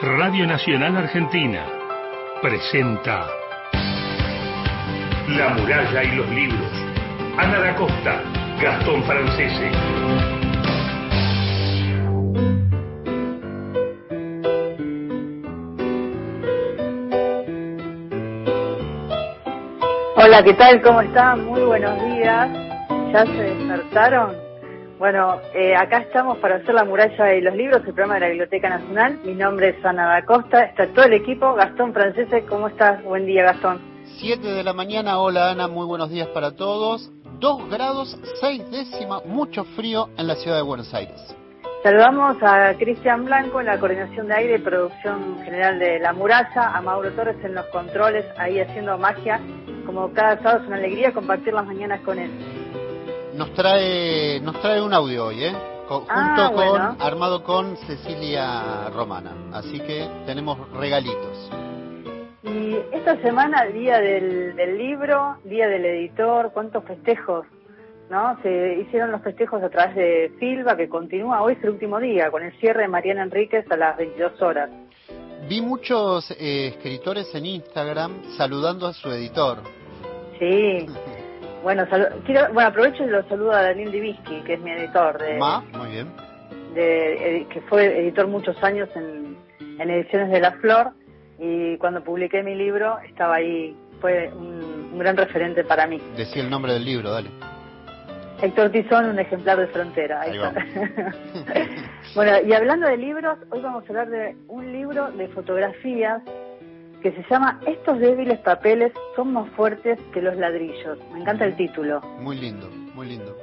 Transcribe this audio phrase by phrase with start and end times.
[0.00, 1.66] Radio Nacional Argentina
[2.40, 3.26] presenta
[5.26, 6.70] La muralla y los libros.
[7.36, 8.22] Ana da Costa,
[8.62, 9.72] Gastón Francese.
[20.14, 20.80] Hola, ¿qué tal?
[20.80, 21.44] ¿Cómo están?
[21.44, 22.48] Muy buenos días.
[23.12, 24.47] ¿Ya se despertaron?
[24.98, 28.28] Bueno, eh, acá estamos para hacer la muralla y los libros, el programa de la
[28.30, 29.20] Biblioteca Nacional.
[29.24, 31.54] Mi nombre es Ana da Costa, está todo el equipo.
[31.54, 33.04] Gastón Francese, ¿cómo estás?
[33.04, 33.80] Buen día, Gastón.
[34.18, 37.12] Siete de la mañana, hola Ana, muy buenos días para todos.
[37.38, 41.14] Dos grados, seis décimas, mucho frío en la ciudad de Buenos Aires.
[41.84, 46.76] Saludamos a Cristian Blanco en la coordinación de aire y producción general de La Muralla,
[46.76, 49.40] a Mauro Torres en los controles, ahí haciendo magia.
[49.86, 52.57] Como cada sábado es una alegría compartir las mañanas con él
[53.38, 55.52] nos trae nos trae un audio hoy, ¿eh?
[55.90, 59.32] Ah, junto con armado con Cecilia Romana.
[59.52, 61.50] Así que tenemos regalitos.
[62.42, 67.46] Y esta semana, día del, del libro, día del editor, cuántos festejos,
[68.10, 68.38] ¿no?
[68.42, 72.30] Se hicieron los festejos a través de Silva, que continúa hoy es el último día,
[72.30, 74.70] con el cierre de Mariana Enríquez a las 22 horas.
[75.48, 79.58] Vi muchos eh, escritores en Instagram saludando a su editor.
[80.38, 80.86] Sí.
[81.62, 81.86] Bueno,
[82.24, 85.18] quiero, bueno, aprovecho y lo saludo a Daniel Divisky, que es mi editor.
[85.18, 85.38] De,
[85.76, 86.12] muy bien.
[86.74, 89.36] De, que fue editor muchos años en,
[89.78, 90.92] en Ediciones de la Flor
[91.38, 96.00] y cuando publiqué mi libro estaba ahí, fue un, gran referente para mí.
[96.16, 97.30] Decía el nombre del libro, dale.
[98.42, 100.20] Héctor Tizón, un ejemplar de frontera.
[100.20, 100.36] Ahí
[102.14, 106.22] bueno, y hablando de libros, hoy vamos a hablar de un libro de fotografías
[107.02, 110.98] que se llama Estos débiles papeles son más fuertes que los ladrillos.
[111.12, 112.00] Me encanta el título.
[112.20, 113.36] Muy lindo, muy lindo.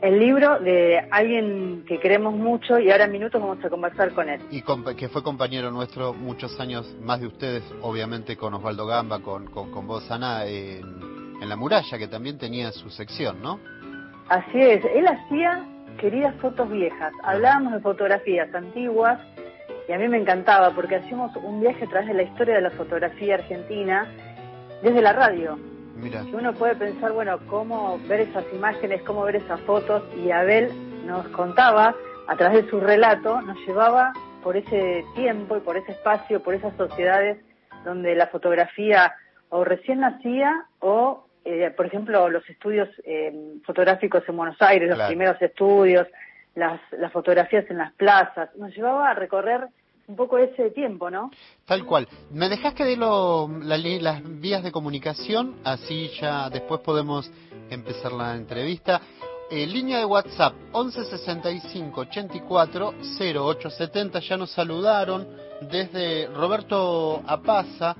[0.00, 4.28] El libro de alguien que queremos mucho y ahora en minutos vamos a conversar con
[4.28, 4.40] él.
[4.50, 4.62] Y
[4.96, 9.86] que fue compañero nuestro muchos años, más de ustedes, obviamente con Osvaldo Gamba, con, con,
[9.88, 10.84] vos, Ana, en,
[11.40, 13.58] en La Muralla, que también tenía su sección, ¿no?
[14.28, 15.64] Así es, él hacía
[15.98, 17.12] queridas fotos viejas.
[17.24, 19.18] Hablábamos de fotografías antiguas
[19.88, 22.60] y a mí me encantaba porque hacíamos un viaje a través de la historia de
[22.60, 24.06] la fotografía argentina
[24.82, 25.58] desde la radio.
[25.96, 26.22] Mira.
[26.32, 30.70] Uno puede pensar, bueno, cómo ver esas imágenes, cómo ver esas fotos, y Abel
[31.06, 31.96] nos contaba,
[32.28, 34.12] a través de su relato, nos llevaba
[34.42, 37.38] por ese tiempo y por ese espacio, por esas sociedades
[37.84, 39.14] donde la fotografía
[39.48, 43.32] o recién nacía o, eh, por ejemplo, los estudios eh,
[43.64, 46.06] fotográficos en Buenos Aires, los primeros estudios,
[46.58, 49.68] las, las fotografías en las plazas, nos llevaba a recorrer
[50.08, 51.30] un poco ese tiempo, ¿no?
[51.66, 52.08] Tal cual.
[52.32, 55.56] ¿Me dejás que dé las vías de comunicación?
[55.64, 57.30] Así ya después podemos
[57.70, 59.00] empezar la entrevista.
[59.50, 64.20] Eh, línea de WhatsApp 1165 84 0870.
[64.20, 65.28] Ya nos saludaron
[65.70, 67.94] desde Roberto Apaza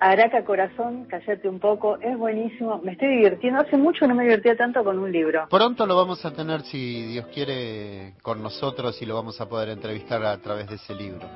[0.00, 3.60] Araca Corazón, callate un poco, es buenísimo, me estoy divirtiendo.
[3.60, 5.46] Hace mucho no me divertía tanto con un libro.
[5.48, 9.70] Pronto lo vamos a tener, si Dios quiere, con nosotros y lo vamos a poder
[9.70, 11.26] entrevistar a través de ese libro.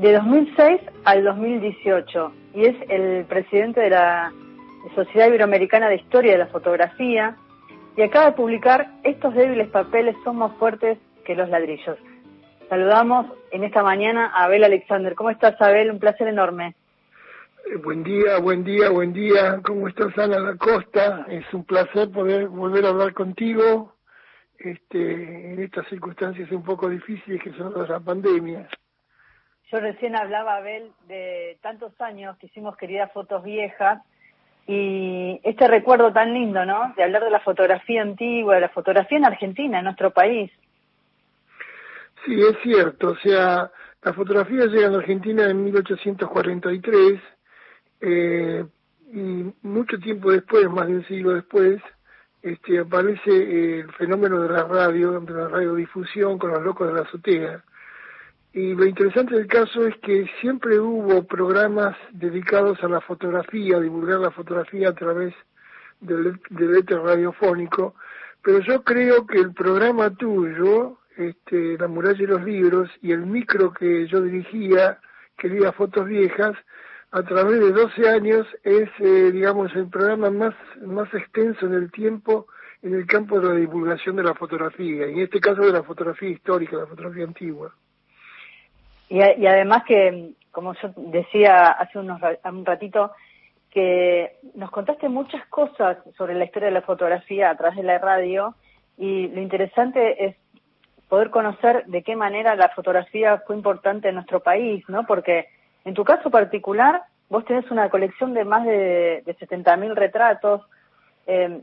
[0.00, 4.32] de 2006 al 2018 y es el presidente de la
[4.94, 7.36] Sociedad Iberoamericana de Historia de la Fotografía
[7.96, 11.98] y acaba de publicar Estos débiles papeles son más fuertes que los ladrillos.
[12.68, 15.14] Saludamos en esta mañana a Abel Alexander.
[15.14, 15.90] ¿Cómo estás, Abel?
[15.90, 16.74] Un placer enorme.
[17.64, 19.60] Eh, buen día, buen día, buen día.
[19.64, 21.26] ¿Cómo estás, Ana La Costa?
[21.28, 23.94] Es un placer poder volver a hablar contigo
[24.58, 28.68] este, en estas circunstancias un poco difíciles que son la pandemia.
[29.70, 34.02] Yo recién hablaba, Abel, de tantos años que hicimos queridas fotos viejas
[34.66, 36.92] y este recuerdo tan lindo, ¿no?
[36.96, 40.50] De hablar de la fotografía antigua, de la fotografía en Argentina, en nuestro país.
[42.24, 43.10] Sí, es cierto.
[43.10, 43.70] O sea,
[44.02, 47.20] la fotografía llega a la Argentina en 1843
[48.02, 48.64] eh,
[49.12, 51.80] y mucho tiempo después, más de un siglo después,
[52.42, 57.02] este, aparece el fenómeno de la radio, de la radiodifusión con los locos de la
[57.02, 57.62] azotea.
[58.52, 63.80] Y lo interesante del caso es que siempre hubo programas dedicados a la fotografía, a
[63.80, 65.34] divulgar la fotografía a través
[66.00, 67.94] del, del radiofónico,
[68.42, 73.24] pero yo creo que el programa tuyo, este, La muralla y los libros, y el
[73.24, 74.98] micro que yo dirigía,
[75.38, 76.56] quería fotos viejas,
[77.12, 81.92] a través de 12 años es, eh, digamos, el programa más, más extenso en el
[81.92, 82.46] tiempo
[82.82, 85.84] en el campo de la divulgación de la fotografía, y en este caso de la
[85.84, 87.72] fotografía histórica, la fotografía antigua.
[89.08, 93.12] Y, y además que, como yo decía hace unos, un ratito,
[93.70, 97.98] que nos contaste muchas cosas sobre la historia de la fotografía a través de la
[97.98, 98.54] radio,
[98.98, 100.36] y lo interesante es
[101.08, 105.06] poder conocer de qué manera la fotografía fue importante en nuestro país, ¿no?
[105.06, 105.46] Porque
[105.84, 110.62] en tu caso particular, vos tenés una colección de más de, de 70.000 retratos.
[111.26, 111.62] Eh,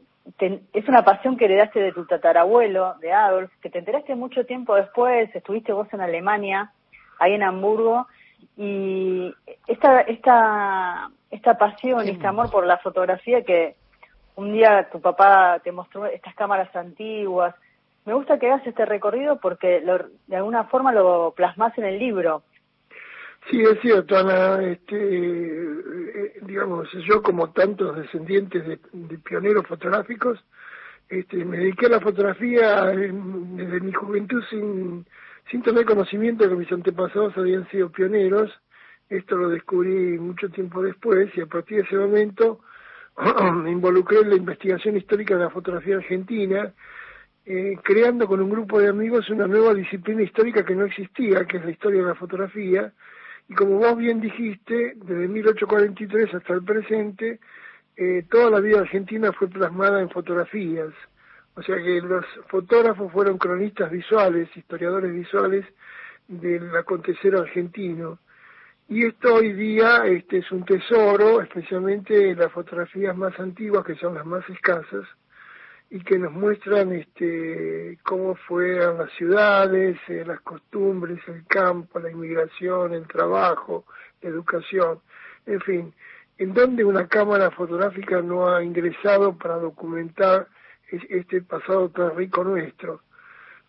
[0.74, 4.76] es una pasión que heredaste de tu tatarabuelo, de Adolf, que te enteraste mucho tiempo
[4.76, 6.72] después, estuviste vos en Alemania,
[7.20, 8.08] ahí en Hamburgo,
[8.56, 9.34] y
[9.68, 13.76] esta, esta, esta pasión y este amor por la fotografía que
[14.36, 17.56] un día tu papá te mostró estas cámaras antiguas,
[18.06, 19.84] me gusta que hagas este recorrido porque
[20.28, 22.44] de alguna forma lo plasmas en el libro.
[23.50, 24.62] Sí, es cierto, Ana.
[24.64, 28.78] Este, eh, digamos, yo como tantos descendientes de,
[29.18, 30.40] pioneros fotográficos,
[31.10, 35.06] este, me dediqué a la fotografía desde mi juventud sin,
[35.50, 38.52] sin tener conocimiento de que mis antepasados habían sido pioneros.
[39.10, 42.60] Esto lo descubrí mucho tiempo después y a partir de ese momento
[43.64, 46.72] me involucré en la investigación histórica de la fotografía argentina,
[47.48, 51.58] eh, creando con un grupo de amigos una nueva disciplina histórica que no existía, que
[51.58, 52.94] es la historia de la fotografía,
[53.50, 57.40] y como vos bien dijiste, desde 1843 hasta el presente,
[57.98, 60.94] eh, toda la vida argentina fue plasmada en fotografías.
[61.56, 65.66] O sea que los fotógrafos fueron cronistas visuales, historiadores visuales
[66.28, 68.20] del acontecer argentino.
[68.88, 74.14] Y esto hoy día este, es un tesoro, especialmente las fotografías más antiguas, que son
[74.14, 75.06] las más escasas,
[75.92, 82.12] y que nos muestran este, cómo fueron las ciudades, eh, las costumbres, el campo, la
[82.12, 83.86] inmigración, el trabajo,
[84.22, 85.00] la educación,
[85.48, 85.94] en fin,
[86.38, 90.48] en donde una cámara fotográfica no ha ingresado para documentar
[90.92, 93.02] este pasado tan rico nuestro.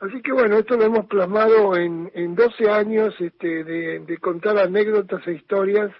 [0.01, 5.27] Así que bueno, esto lo hemos plasmado en, en 12 años este, de, contar anécdotas
[5.27, 5.91] e historias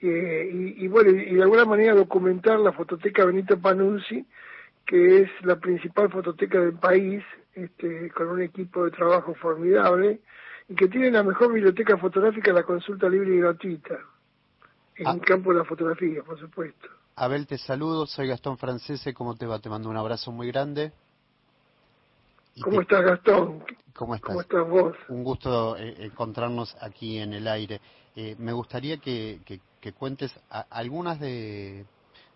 [0.00, 4.24] eh, y, y, bueno, y de alguna manera documentar la fototeca Benito Panunzi,
[4.86, 7.22] que es la principal fototeca del país,
[7.54, 10.20] este, con un equipo de trabajo formidable,
[10.68, 13.98] y que tiene la mejor biblioteca fotográfica la consulta libre y gratuita,
[14.96, 15.24] en el ah.
[15.24, 16.88] campo de la fotografía, por supuesto.
[17.16, 19.58] Abel, te saludo, soy Gastón Francese, ¿cómo te va?
[19.58, 20.92] Te mando un abrazo muy grande.
[22.60, 23.64] ¿Cómo estás, Gastón?
[23.94, 24.28] ¿Cómo estás?
[24.28, 24.96] ¿Cómo estás vos?
[25.08, 27.80] Un gusto eh, encontrarnos aquí en el aire.
[28.16, 30.32] Eh, me gustaría que, que, cuentes
[30.70, 31.86] algunas de,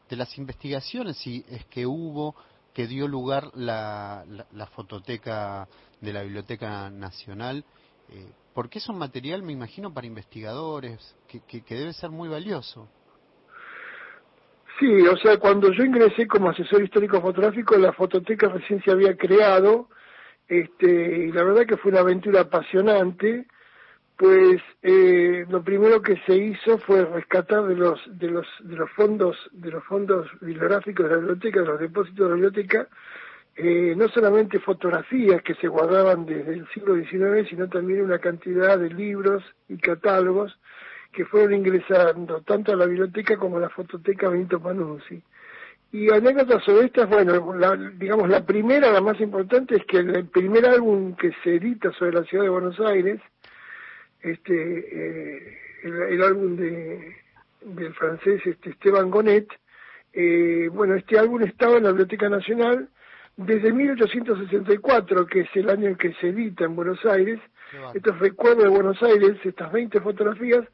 [0.09, 2.35] de las investigaciones, si es que hubo,
[2.73, 5.67] que dio lugar la, la, fototeca
[6.01, 7.65] de la Biblioteca Nacional,
[8.11, 12.89] eh, porque es un material, me imagino, para investigadores, que, que, debe ser muy valioso.
[14.79, 19.17] Sí, o sea, cuando yo ingresé como asesor histórico fotográfico, la fototeca recién se había
[19.17, 19.89] creado,
[20.49, 23.47] este, y la verdad que fue una aventura apasionante,
[24.17, 28.91] pues eh, lo primero que se hizo fue rescatar de los de los de los
[28.93, 32.89] fondos de los fondos bibliográficos de la biblioteca de los depósitos de la biblioteca
[33.57, 38.79] eh, no solamente fotografías que se guardaban desde el siglo XIX sino también una cantidad
[38.79, 40.59] de libros y catálogos
[41.13, 45.23] que fueron ingresando tanto a la biblioteca como a la fototeca Benito Panuzzi
[45.93, 50.27] y anécdotas sobre estas, bueno, la, digamos la primera, la más importante, es que el
[50.27, 53.21] primer álbum que se edita sobre la ciudad de Buenos Aires
[54.26, 57.16] este eh, el, álbum de
[57.62, 59.49] del francés este Esteban Gonet
[60.12, 62.88] eh, bueno este álbum estaba en la Biblioteca Nacional
[63.37, 67.38] desde 1864 que es el año en que se edita en Buenos Aires.
[67.95, 70.64] Estos recuerdos de Buenos Aires estas 20 fotografías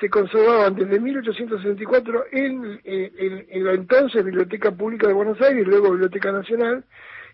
[0.00, 5.90] se conservaban desde 1864 en, en, en la entonces Biblioteca Pública de Buenos Aires, luego
[5.90, 6.84] Biblioteca Nacional,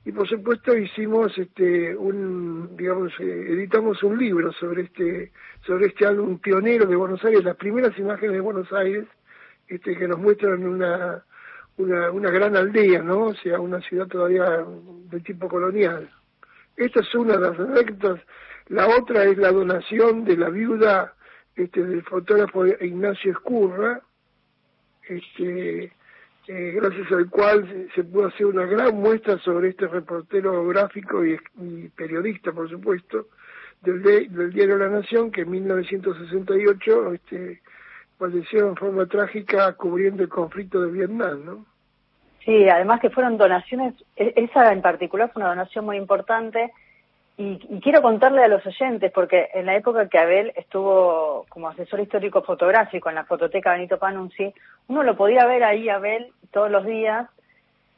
[0.05, 5.33] y por supuesto hicimos este un digamos eh, editamos un libro sobre este
[5.67, 9.07] sobre este álbum pionero de Buenos Aires las primeras imágenes de Buenos Aires
[9.69, 11.25] este que nos muestran una
[11.77, 14.65] una, una gran aldea no o sea una ciudad todavía
[15.11, 16.11] de tipo colonial.
[16.77, 18.21] Esta es una de las anécdotas.
[18.69, 21.15] La otra es la donación de la viuda
[21.57, 24.01] este del fotógrafo Ignacio Escurra
[25.03, 25.93] este
[26.53, 31.39] eh, gracias al cual se pudo hacer una gran muestra sobre este reportero gráfico y,
[31.97, 33.29] periodista, por supuesto,
[33.83, 37.61] del, del, diario La Nación, que en 1968 este,
[38.19, 41.67] falleció en forma trágica cubriendo el conflicto de Vietnam, ¿no?
[42.45, 46.73] Sí, además que fueron donaciones, e, esa en particular fue una donación muy importante
[47.41, 52.01] y, quiero contarle a los oyentes, porque en la época que Abel estuvo como asesor
[52.01, 54.53] histórico fotográfico en la fototeca Benito Panunzi,
[54.89, 57.29] uno lo podía ver ahí, Abel, todos los días,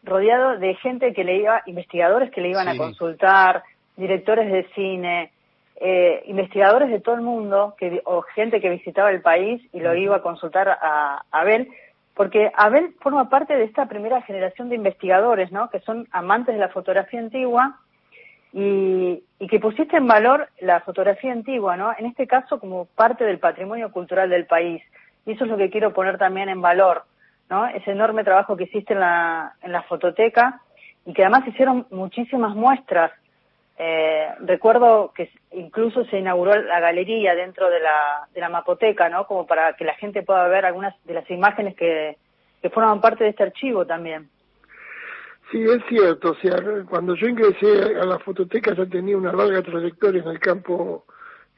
[0.04, 3.64] rodeado de gente que le iba, investigadores que le iban a consultar,
[3.96, 5.32] directores de cine,
[5.74, 9.96] eh, investigadores de todo el mundo, que, o gente que visitaba el país y lo
[9.96, 11.68] iba a consultar a, a Abel,
[12.14, 15.68] porque Abel forma parte de esta primera generación de investigadores, ¿no?
[15.68, 17.80] Que son amantes de la fotografía antigua
[18.52, 21.92] y, que pusiste en valor la fotografía antigua, ¿no?
[21.98, 24.82] En este caso como parte del patrimonio cultural del país.
[25.26, 27.04] Y eso es lo que quiero poner también en valor,
[27.50, 27.66] ¿no?
[27.66, 30.60] Ese enorme trabajo que hiciste en la, en la fototeca
[31.04, 33.12] y que además hicieron muchísimas muestras.
[33.78, 39.26] Eh, recuerdo que incluso se inauguró la galería dentro de la, de la mapoteca, ¿no?
[39.26, 42.16] Como para que la gente pueda ver algunas de las imágenes que,
[42.60, 44.28] que forman parte de este archivo también.
[45.52, 46.30] Sí, es cierto.
[46.30, 46.56] O sea,
[46.88, 51.04] cuando yo ingresé a la fototeca ya tenía una larga trayectoria en el campo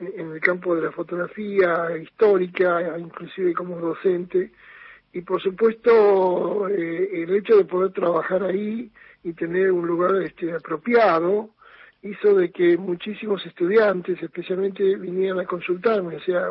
[0.01, 4.51] en el campo de la fotografía histórica, inclusive como docente,
[5.13, 8.91] y por supuesto eh, el hecho de poder trabajar ahí
[9.23, 11.51] y tener un lugar este, apropiado
[12.03, 16.49] hizo de que muchísimos estudiantes, especialmente, vinieran a consultarme, o sea,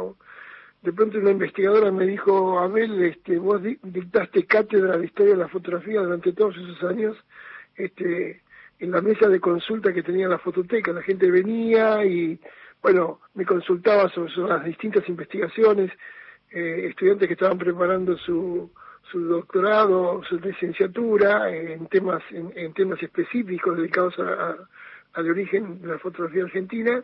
[0.84, 5.48] de pronto una investigadora me dijo, Abel, este, vos dictaste cátedra de historia de la
[5.48, 7.18] fotografía durante todos esos años,
[7.76, 8.42] este,
[8.80, 12.38] en la mesa de consulta que tenía la fototeca, la gente venía y,
[12.82, 15.90] bueno, me consultaba sobre, las distintas investigaciones,
[16.52, 18.70] eh, estudiantes que estaban preparando su,
[19.10, 26.44] su doctorado, su licenciatura en temas, en, temas específicos dedicados al origen de la fotografía
[26.44, 27.02] argentina,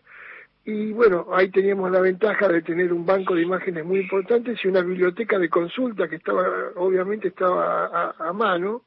[0.65, 4.67] y bueno, ahí teníamos la ventaja de tener un banco de imágenes muy importantes y
[4.67, 8.83] una biblioteca de consulta que estaba, obviamente estaba a, mano.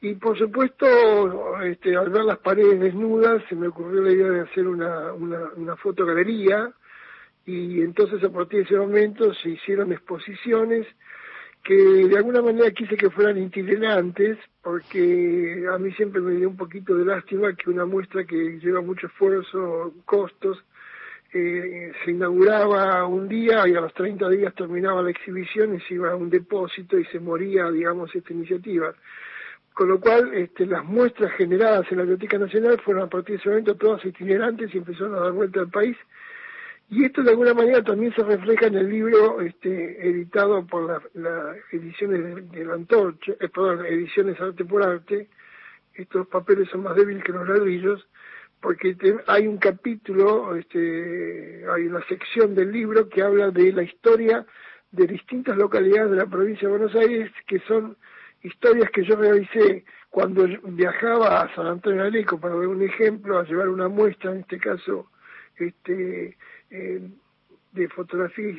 [0.00, 0.86] Y por supuesto,
[1.62, 5.38] este, al ver las paredes desnudas, se me ocurrió la idea de hacer una, una,
[5.56, 6.72] una fotogalería.
[7.46, 10.86] Y entonces a partir de ese momento se hicieron exposiciones
[11.62, 16.56] que de alguna manera quise que fueran itinerantes, porque a mí siempre me dio un
[16.56, 20.62] poquito de lástima que una muestra que lleva mucho esfuerzo, costos,
[21.36, 25.94] eh, se inauguraba un día y a los 30 días terminaba la exhibición y se
[25.94, 28.94] iba a un depósito y se moría, digamos, esta iniciativa.
[29.72, 33.40] Con lo cual, este, las muestras generadas en la Biblioteca Nacional fueron a partir de
[33.40, 35.96] ese momento todas itinerantes y empezaron a dar vuelta al país.
[36.88, 41.02] Y esto de alguna manera también se refleja en el libro este, editado por las
[41.14, 45.28] la ediciones de, la Antorcha, eh, perdón, ediciones Arte por Arte.
[45.94, 48.06] Estos papeles son más débiles que los ladrillos
[48.64, 54.46] porque hay un capítulo, este, hay una sección del libro que habla de la historia
[54.90, 57.94] de distintas localidades de la provincia de Buenos Aires, que son
[58.42, 63.38] historias que yo realicé cuando viajaba a San Antonio de Aleco, para ver un ejemplo,
[63.38, 65.10] a llevar una muestra, en este caso,
[65.56, 66.38] este,
[66.70, 67.02] eh,
[67.72, 68.54] de fotografía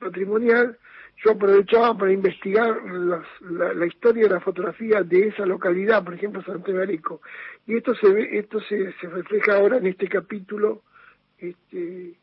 [0.00, 0.78] patrimonial,
[1.16, 2.76] yo aprovechaba para investigar
[3.40, 7.20] la, historia de la fotografía de esa localidad, por ejemplo, Santo Arico.
[7.66, 10.82] Y esto se ve, esto se, se refleja ahora en este capítulo
[11.38, 12.14] este,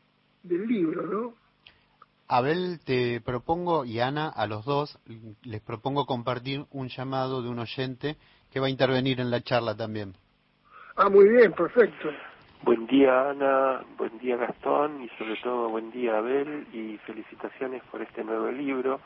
[0.42, 1.34] del libro, ¿no?
[2.28, 4.98] Abel, te propongo, y Ana, a los dos,
[5.42, 8.16] les propongo compartir un llamado de un oyente
[8.50, 10.14] que va a intervenir en la charla también.
[10.96, 12.08] Ah, muy bien, perfecto.
[12.64, 18.00] Buen día Ana, buen día Gastón y sobre todo buen día Abel y felicitaciones por
[18.02, 19.00] este nuevo libro.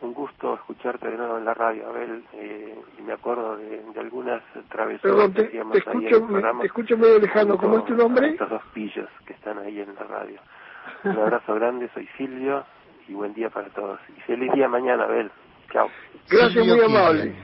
[0.00, 4.42] Un gusto escucharte de nuevo en la radio, Abel, eh, y me acuerdo de, algunas
[4.68, 6.60] travesuras que hacíamos te ahí en el programa.
[6.60, 8.28] Te escucho medio lejano, ¿cómo es tu nombre?
[8.28, 10.40] Estos dos pillos que están ahí en la radio.
[11.02, 12.64] Un abrazo grande, soy Silvio
[13.08, 13.98] y buen día para todos.
[14.16, 15.32] Y feliz día mañana, Abel.
[15.72, 15.88] Chao.
[16.30, 17.34] Gracias, muy amable.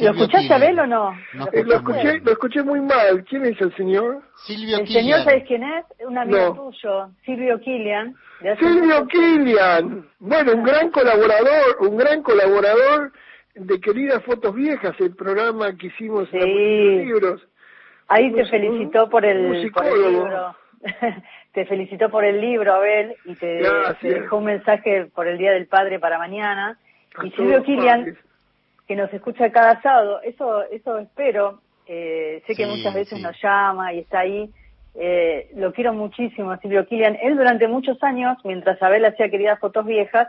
[0.00, 1.18] ¿Lo escuchaste a Bel o no?
[1.32, 3.24] lo, escuché, lo escuché muy mal.
[3.28, 4.22] ¿Quién es el señor?
[4.34, 5.84] Silvio El señor, ¿sabes quién es?
[6.06, 8.14] Un amigo tuyo, Silvio Kilian.
[8.60, 10.06] Silvio Kilian.
[10.18, 13.12] Bueno, un gran colaborador, un gran colaborador
[13.54, 17.48] de Queridas Fotos Viejas, el programa que hicimos en los libros.
[18.08, 20.56] Ahí te felicitó por el, por el libro.
[21.52, 23.62] te felicitó por el libro, Abel, y te,
[24.02, 26.78] dejó un mensaje por el Día del Padre para mañana.
[27.22, 28.16] y Silvio Kilian,
[28.88, 31.60] que nos escucha cada sábado, eso, eso espero.
[31.86, 34.50] Eh, sé que muchas veces nos llama y está ahí.
[34.94, 37.16] Eh, lo quiero muchísimo, Silvio Kilian.
[37.22, 40.28] Él durante muchos años, mientras Abel hacía queridas fotos viejas,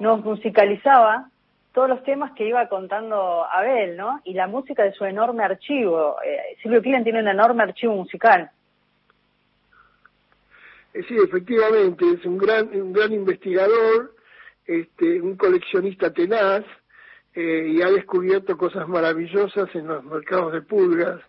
[0.00, 1.30] nos musicalizaba
[1.72, 4.20] todos los temas que iba contando Abel, ¿no?
[4.24, 6.16] Y la música de su enorme archivo.
[6.24, 8.50] Eh, Silvio Kilian tiene un enorme archivo musical.
[10.94, 14.14] Eh, sí, efectivamente, es un gran, un gran investigador,
[14.66, 16.64] este, un coleccionista tenaz,
[17.34, 21.20] eh, y ha descubierto cosas maravillosas en los mercados de pulgas.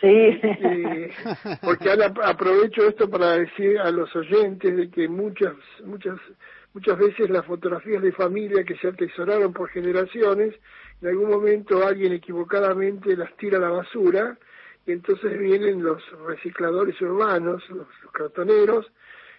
[0.00, 0.40] Sí.
[0.42, 1.10] Este,
[1.62, 6.18] porque aprovecho esto para decir a los oyentes de que muchas, muchas
[6.74, 10.56] Muchas veces las fotografías de familia que se atesoraron por generaciones,
[11.00, 14.36] en algún momento alguien equivocadamente las tira a la basura
[14.84, 18.90] y entonces vienen los recicladores urbanos, los, cartoneros,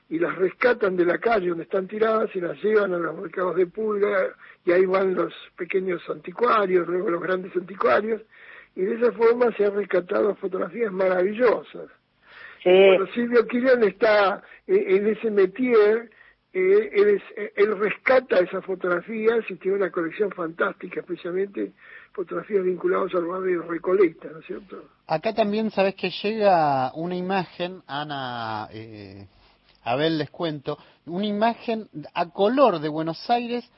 [0.09, 3.55] y las rescatan de la calle donde están tiradas y las llevan a los mercados
[3.55, 8.21] de pulga y ahí van los pequeños anticuarios, luego los grandes anticuarios,
[8.75, 11.89] y de esa forma se han rescatado fotografías maravillosas.
[12.63, 12.69] Sí.
[12.69, 16.09] Bueno, Silvio Quirian está en ese métier
[16.57, 17.21] eh, él,
[17.53, 21.73] él, rescata esas fotografías y tiene una colección fantástica, especialmente
[22.13, 24.85] fotografías vinculadas al barrio de Recoleta, ¿no es cierto?
[25.05, 29.27] Acá también sabes que llega una imagen, Ana, eh,
[29.85, 33.71] Abel les cuento, una imagen a color de Buenos Aires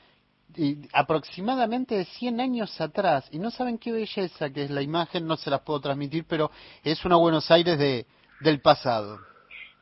[0.92, 5.36] aproximadamente de 100 años atrás, y no saben qué belleza que es la imagen, no
[5.36, 6.50] se las puedo transmitir, pero
[6.82, 8.06] es una Buenos Aires de,
[8.40, 9.18] del pasado.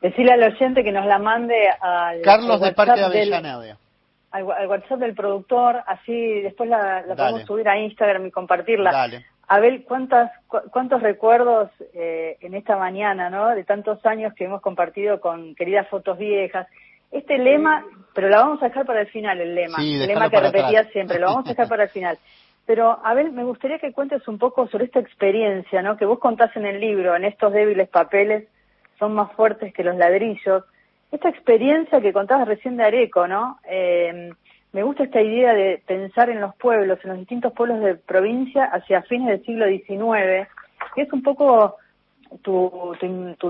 [0.01, 3.59] Decirle al oyente que nos la mande al, Carlos de Parque de Avellaneda.
[3.59, 3.77] Del,
[4.31, 8.91] al, WhatsApp del productor, así después la, podemos subir a Instagram y compartirla.
[8.91, 9.25] Dale.
[9.47, 10.31] Abel, ¿cuántas,
[10.71, 13.47] ¿cuántos recuerdos eh, en esta mañana, ¿no?
[13.49, 16.67] De tantos años que hemos compartido con queridas fotos viejas.
[17.11, 19.77] Este lema, pero la vamos a dejar para el final, el lema.
[19.79, 22.17] el lema que repetía siempre, lo vamos a dejar para el final.
[22.65, 25.95] Pero, Abel, me gustaría que cuentes un poco sobre esta experiencia, ¿no?
[25.95, 28.45] Que vos contás en el libro, en estos débiles papeles,
[28.99, 30.65] son más fuertes que los ladrillos.
[31.09, 33.57] Esta experiencia que contabas recién de Areco, ¿no?
[33.63, 34.31] Eh,
[34.73, 38.65] me gusta esta idea de pensar en los pueblos, en los distintos pueblos de provincia
[38.65, 40.47] hacia fines del siglo XIX,
[40.95, 41.77] que es un poco
[42.41, 42.95] tu,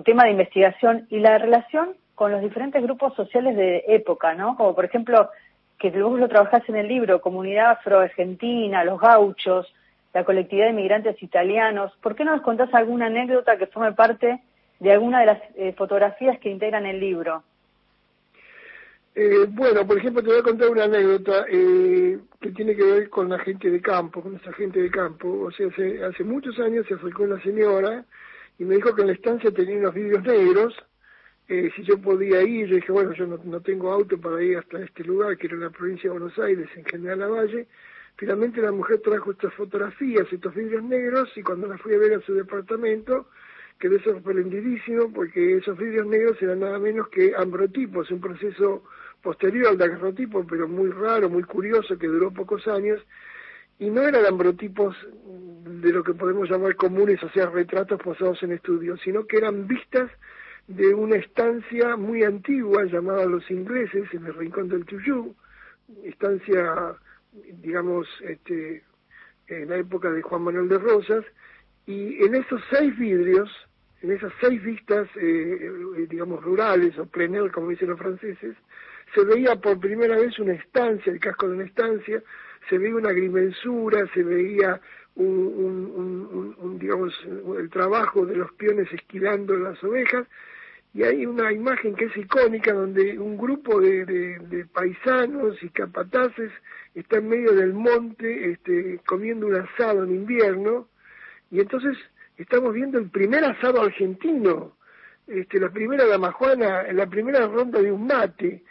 [0.06, 4.56] tema de investigación y la relación con los diferentes grupos sociales de época, ¿no?
[4.56, 5.30] Como por ejemplo,
[5.77, 9.71] que vos lo trabajás en el libro, Comunidad Afro-Argentina, los gauchos,
[10.13, 11.91] la colectividad de migrantes italianos.
[12.01, 14.39] ¿Por qué no nos contás alguna anécdota que forme parte
[14.80, 17.43] de alguna de las eh, fotografías que integran el libro.
[19.19, 23.10] Eh, bueno, por ejemplo, te voy a contar una anécdota eh, que tiene que ver
[23.10, 25.27] con la gente de campo, con esa gente de campo.
[25.41, 28.06] O sea, hace, hace muchos años se acercó una señora
[28.60, 30.75] y me dijo que en la estancia tenía unos vidrios negros.
[31.47, 34.84] si yo podía ir, yo dije, bueno, yo no, no, tengo auto para ir hasta
[34.84, 37.67] este lugar, que era la provincia de Buenos Aires, en General Lavalle.
[38.17, 42.13] Finalmente la mujer trajo estas fotografías, estos vidrios negros, y cuando la fui a ver
[42.13, 43.30] a su departamento,
[43.80, 48.84] quedé sorprendidísimo porque esos vidrios negros eran nada menos que ambrotipos, un proceso
[49.21, 53.01] posterior al daguerrotipo, pero muy raro, muy curioso, que duró pocos años,
[53.80, 58.53] y no eran ambrotipos de lo que podemos llamar comunes, o sea, retratos posados en
[58.53, 60.10] estudios, sino que eran vistas
[60.67, 65.36] de una estancia muy antigua llamada Los Ingleses, en el Rincón del Tuyú,
[66.03, 66.95] estancia,
[67.62, 68.84] digamos, este,
[69.47, 71.23] en la época de Juan Manuel de Rosas,
[71.86, 73.49] y en esos seis vidrios
[74.01, 78.56] en esas seis vistas, eh, eh, digamos, rurales o plenel, como dicen los franceses,
[79.17, 82.21] se veía por primera vez una estancia, el casco de una estancia,
[82.69, 84.80] se veía una agrimensura, se veía
[85.15, 87.13] un, digamos,
[87.58, 90.27] el trabajo de los peones esquilando las ovejas,
[90.93, 96.51] y hay una imagen que es icónica donde un grupo de, de, paisanos y capataces
[96.93, 100.88] está en medio del monte este, comiendo un asado en invierno,
[101.49, 101.97] y entonces
[102.38, 104.77] estamos viendo el primer asado argentino,
[105.25, 108.63] este, la primera damajuana, la primera ronda de un mate.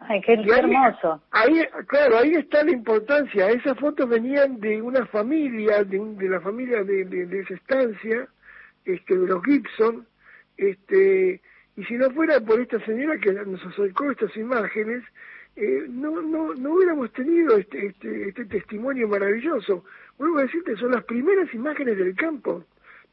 [0.00, 1.22] Ay, qué, hermoso.
[1.30, 3.50] Ahí, claro, ahí está la importancia.
[3.50, 8.28] Esas fotos venían de una familia, de, de la familia de, de, esa estancia,
[8.84, 10.06] este, de los Gibson,
[10.56, 11.40] este,
[11.76, 15.02] y si no fuera por esta señora que nos acercó estas imágenes,
[15.56, 19.84] eh, no, no, no hubiéramos tenido este, este, este testimonio maravilloso.
[20.18, 22.64] Vuelvo a decirte, son las primeras imágenes del campo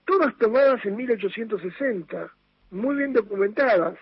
[0.05, 2.31] todas tomadas en 1860,
[2.71, 3.97] muy bien documentadas.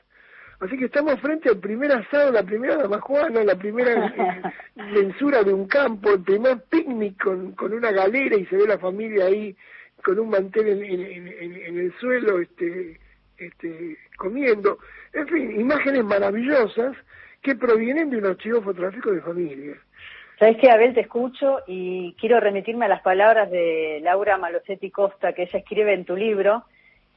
[0.62, 5.67] Así que estamos frente al primer asado, la primera damajuana, la primera mensura de un
[5.67, 9.56] campo, el primer picnic con, con una galera y se ve la familia ahí
[10.04, 13.00] con un mantel en, el suelo este,
[13.38, 14.78] este, comiendo.
[15.13, 16.95] En fin, imágenes maravillosas
[17.41, 19.78] que provienen de un archivo fotográfico de familia.
[20.38, 25.34] Sabes que Abel te escucho y quiero remitirme a las palabras de Laura Malosetti Costa
[25.34, 26.65] que ella escribe en tu libro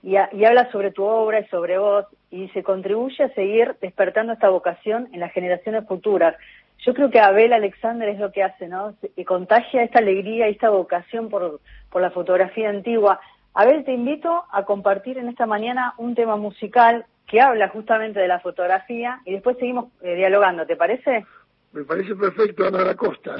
[0.05, 4.35] y, y, habla sobre tu obra y sobre vos y se contribuye a seguir despertando
[4.35, 6.37] esta vocación en las generaciones futuras.
[6.85, 8.95] Yo creo que Abel Alexander es lo que hace, ¿no?
[9.17, 13.19] Y contagia esta alegría y esta vocación por, por la fotografía antigua.
[13.55, 18.29] Abel, te invito a compartir en esta mañana un tema musical que habla justamente de
[18.29, 21.25] la fotografía y después seguimos eh, dialogando, ¿te parece?
[21.73, 23.37] Me parece perfecto, Ana la Costa.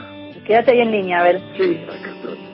[0.47, 1.41] Quédate ahí en línea, a ver.
[1.57, 2.54] Sí, acá estoy.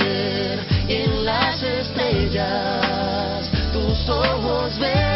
[3.73, 5.11] tus ojos ven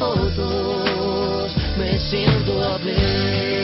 [0.00, 3.60] fotos me siento a ver.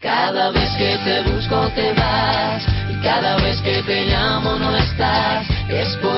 [0.00, 5.46] Cada vez que te busco te vas y cada vez que te llamo no estás.
[5.68, 6.17] Es por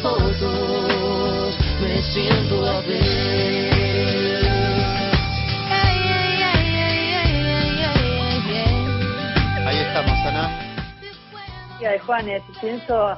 [0.00, 3.68] tus fotos me siento a ver.
[11.80, 13.16] De Juanes, pienso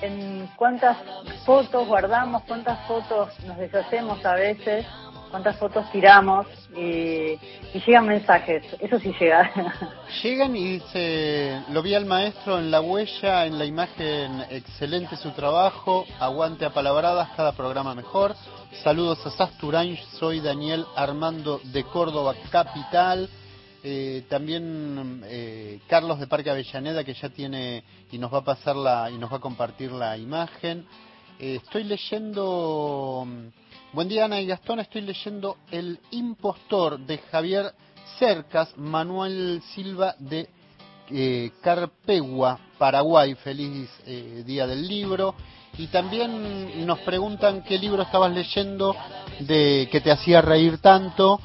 [0.00, 0.96] en cuántas
[1.44, 4.86] fotos guardamos, cuántas fotos nos deshacemos a veces,
[5.34, 7.36] cuántas fotos tiramos y,
[7.84, 9.50] llegan mensajes, eso sí llega.
[10.22, 15.32] Llegan y dice, lo vi al maestro en la huella, en la imagen, excelente su
[15.32, 18.36] trabajo, aguante a palabradas, cada programa mejor.
[18.84, 23.28] Saludos a Sasturain, soy Daniel Armando de Córdoba Capital.
[23.82, 28.76] Eh, también eh, Carlos de Parque Avellaneda que ya tiene y nos va a pasar
[28.76, 30.86] la y nos va a compartir la imagen.
[31.40, 33.26] Eh, estoy leyendo,
[33.94, 37.72] buen día Ana y Gastón, estoy leyendo El impostor de Javier
[38.18, 40.48] Cercas, Manuel Silva de
[41.62, 43.36] Carpegua, Paraguay.
[43.36, 43.88] Feliz
[44.44, 45.36] día del libro.
[45.78, 48.96] Y también nos preguntan qué libro estabas leyendo
[49.40, 51.40] de que te hacía reír tanto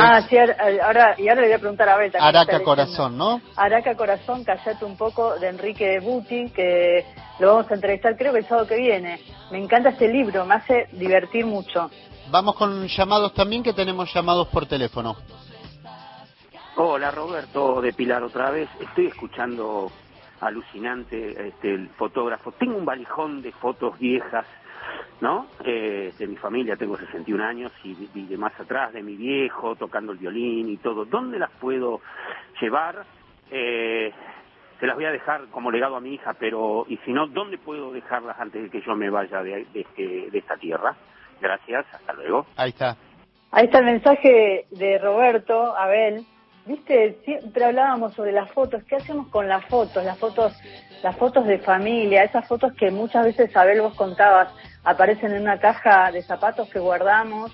[0.00, 3.40] ah, sí, ahora, y ahora le voy a preguntar a Abel Araca Corazón, ¿no?
[3.56, 7.04] Araca Corazón, Callate un poco, de Enrique Buti, que
[7.38, 9.20] lo vamos a entrevistar creo que el sábado que viene.
[9.50, 11.90] Me encanta este libro, me hace divertir mucho.
[12.30, 15.16] Vamos con llamados también, que tenemos llamados por teléfono.
[16.76, 18.68] Hola Roberto de Pilar otra vez.
[18.80, 19.90] Estoy escuchando
[20.40, 22.52] alucinante este, el fotógrafo.
[22.52, 24.46] Tengo un valijón de fotos viejas
[25.20, 25.46] ¿no?
[25.64, 30.12] Eh, de mi familia, tengo 61 años y, de más atrás, de mi viejo tocando
[30.12, 31.04] el violín y todo.
[31.04, 32.00] ¿Dónde las puedo
[32.60, 33.04] llevar?
[33.50, 34.12] Eh,
[34.78, 37.58] se las voy a dejar como legado a mi hija, pero y si no, ¿dónde
[37.58, 40.94] puedo dejarlas antes de que yo me vaya de, de, de esta tierra?
[41.40, 42.46] Gracias, hasta luego.
[42.56, 42.96] Ahí está.
[43.50, 46.26] Ahí está el mensaje de Roberto, Abel.
[46.66, 48.82] Viste, siempre hablábamos sobre las fotos.
[48.84, 50.04] ¿Qué hacemos con las fotos?
[50.04, 50.52] Las fotos,
[51.02, 54.52] las fotos de familia, esas fotos que muchas veces Abel vos contabas
[54.86, 57.52] aparecen en una caja de zapatos que guardamos,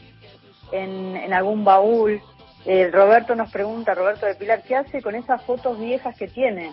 [0.71, 2.21] en, algún baúl.
[2.67, 6.73] Eh, Roberto nos pregunta, Roberto de Pilar, ¿qué hace con esas fotos viejas que tiene?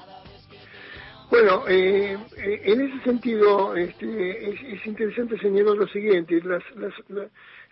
[1.31, 6.63] Bueno, eh, eh, en ese sentido este, es, interesante señalar lo siguiente, las,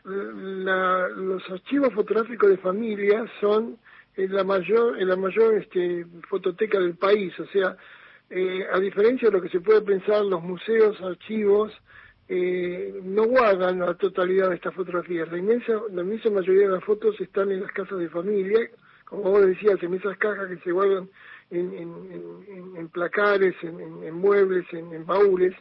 [0.06, 3.78] los archivos fotográficos de familia son
[4.16, 7.76] en la mayor, en la mayor este, fototeca del país, o sea,
[8.74, 11.74] a diferencia de lo que se puede pensar, los museos, archivos,
[12.30, 15.32] eh, no guardan la totalidad de estas fotografías.
[15.32, 18.70] La inmensa, la inmensa mayoría de las fotos están en las casas de familia,
[19.06, 21.10] como vos decías, en esas cajas que se guardan
[21.50, 25.56] en, placares, en, muebles, en, baúles.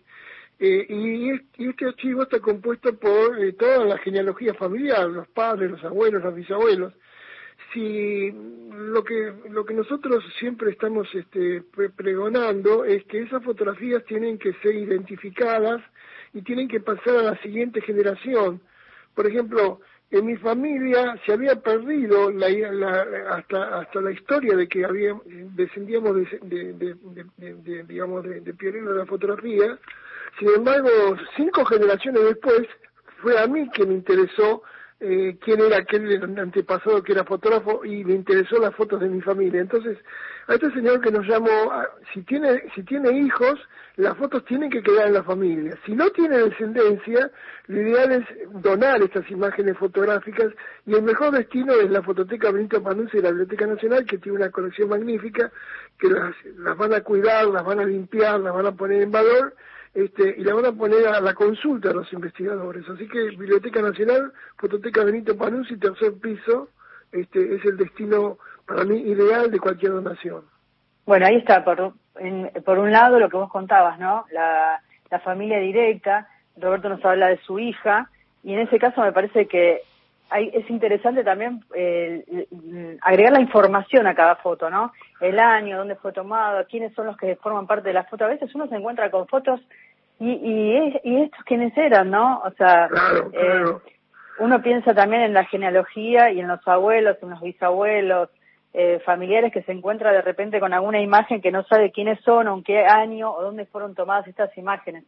[0.58, 1.30] Eh, y,
[1.68, 6.34] este archivo está compuesto por eh, toda la genealogía familiar, los padres, los abuelos, los
[6.34, 6.94] bisabuelos.
[7.72, 11.62] Si lo que lo que nosotros siempre estamos este,
[11.94, 15.82] pregonando es que esas fotografías tienen que ser identificadas
[16.36, 18.60] y tienen que pasar a la siguiente generación.
[19.14, 22.46] Por ejemplo, en mi familia se había perdido la,
[23.30, 26.96] hasta hasta la historia de que había, descendíamos de,
[27.32, 29.78] de, digamos de, de pionero de la fotografía.
[30.38, 30.90] Sin embargo,
[31.38, 32.68] cinco generaciones después
[33.22, 34.62] fue a mí que me interesó
[35.00, 39.22] eh, quién era aquel antepasado que era fotógrafo y me interesó las fotos de mi
[39.22, 39.62] familia.
[39.62, 39.96] Entonces,
[40.48, 41.72] a este señor que nos llamó,
[42.14, 43.58] si tiene, si tiene hijos,
[43.96, 45.76] las fotos tienen que quedar en la familia.
[45.84, 47.30] Si no tiene descendencia,
[47.66, 50.52] lo ideal es donar estas imágenes fotográficas
[50.84, 54.38] y el mejor destino es la Fototeca Benito Panunzi de la Biblioteca Nacional, que tiene
[54.38, 55.50] una colección magnífica,
[55.98, 59.10] que las, las van a cuidar, las van a limpiar, las van a poner en
[59.10, 59.54] valor
[59.94, 62.86] este, y la van a poner a la consulta a los investigadores.
[62.88, 66.68] Así que Biblioteca Nacional, Fototeca Benito Panunzi, tercer piso,
[67.12, 70.44] este, es el destino para mí ideal de cualquier donación.
[71.04, 71.94] Bueno, ahí está, por,
[72.64, 74.24] por un lado lo que vos contabas, ¿no?
[74.32, 78.10] La, la familia directa, Roberto nos habla de su hija,
[78.42, 79.82] y en ese caso me parece que
[80.28, 82.46] hay, es interesante también eh,
[83.00, 84.92] agregar la información a cada foto, ¿no?
[85.20, 88.24] El año, dónde fue tomado, quiénes son los que forman parte de la foto.
[88.24, 89.60] A veces uno se encuentra con fotos
[90.18, 92.40] y, y, y estos quiénes eran, ¿no?
[92.44, 92.88] O sea,
[93.32, 93.64] eh,
[94.40, 98.28] uno piensa también en la genealogía y en los abuelos, en los bisabuelos,
[98.78, 102.46] eh, familiares que se encuentra de repente con alguna imagen que no sabe quiénes son
[102.46, 105.04] o en qué año o dónde fueron tomadas estas imágenes.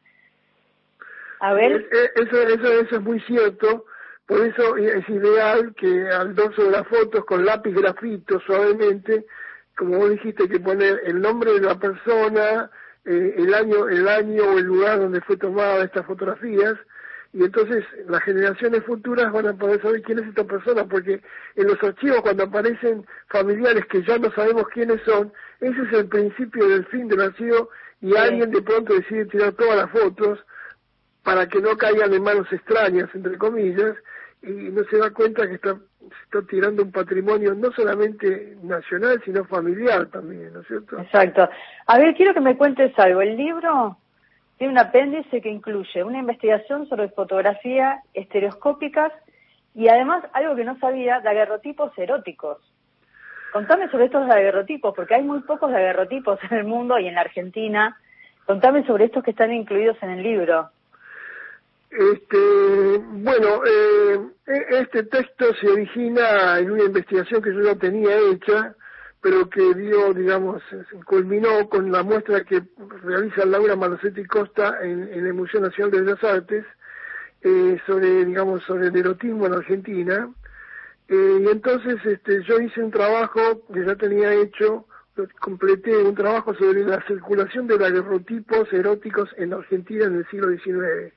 [1.41, 1.87] A ver.
[2.15, 3.85] Eso, eso, eso es muy cierto.
[4.27, 9.27] Por eso es ideal que al dorso de las fotos con lápiz grafito suavemente,
[9.77, 12.71] como vos dijiste, que poner el nombre de la persona,
[13.05, 16.75] eh, el año, el año o el lugar donde fue tomada estas fotografías,
[17.33, 21.21] y entonces las generaciones futuras van a poder saber quién es esta persona, porque
[21.57, 26.09] en los archivos cuando aparecen familiares que ya no sabemos quiénes son, ese es el
[26.09, 27.69] principio del fin del archivo
[28.01, 30.39] y alguien de pronto decide tirar todas las fotos
[31.23, 33.97] para que no caigan en manos extrañas, entre comillas,
[34.43, 39.21] y no se da cuenta que está, se está tirando un patrimonio no solamente nacional,
[39.25, 40.99] sino familiar también, ¿no es cierto?
[40.99, 41.49] Exacto.
[41.87, 43.21] A ver, quiero que me cuentes algo.
[43.21, 43.99] El libro
[44.59, 49.13] tiene un apéndice que incluye una investigación sobre fotografía estereoscópicas
[49.75, 52.59] y además algo que no sabía, daguerrotipos eróticos.
[53.53, 57.23] Contame sobre estos daguerrotipos, porque hay muy pocos daguerrotipos en el mundo y en la
[57.23, 57.97] Argentina.
[58.45, 60.71] Contame sobre estos que están incluidos en el libro.
[61.91, 68.17] Este, bueno, eh, e-, este texto se origina en una investigación que yo ya tenía
[68.31, 68.75] hecha,
[69.21, 70.63] pero que dio, digamos,
[71.05, 72.63] culminó con la muestra que
[73.03, 76.65] realiza Laura Malosetti Costa en, el Museo Nacional de Bellas Artes
[77.43, 80.31] eh, sobre, digamos, sobre el erotismo en Argentina.
[81.09, 84.87] Eh, y entonces este, yo hice un trabajo que ya tenía hecho,
[85.41, 91.13] completé un trabajo sobre la circulación de daguerrotipos eróticos en Argentina en el siglo XIX.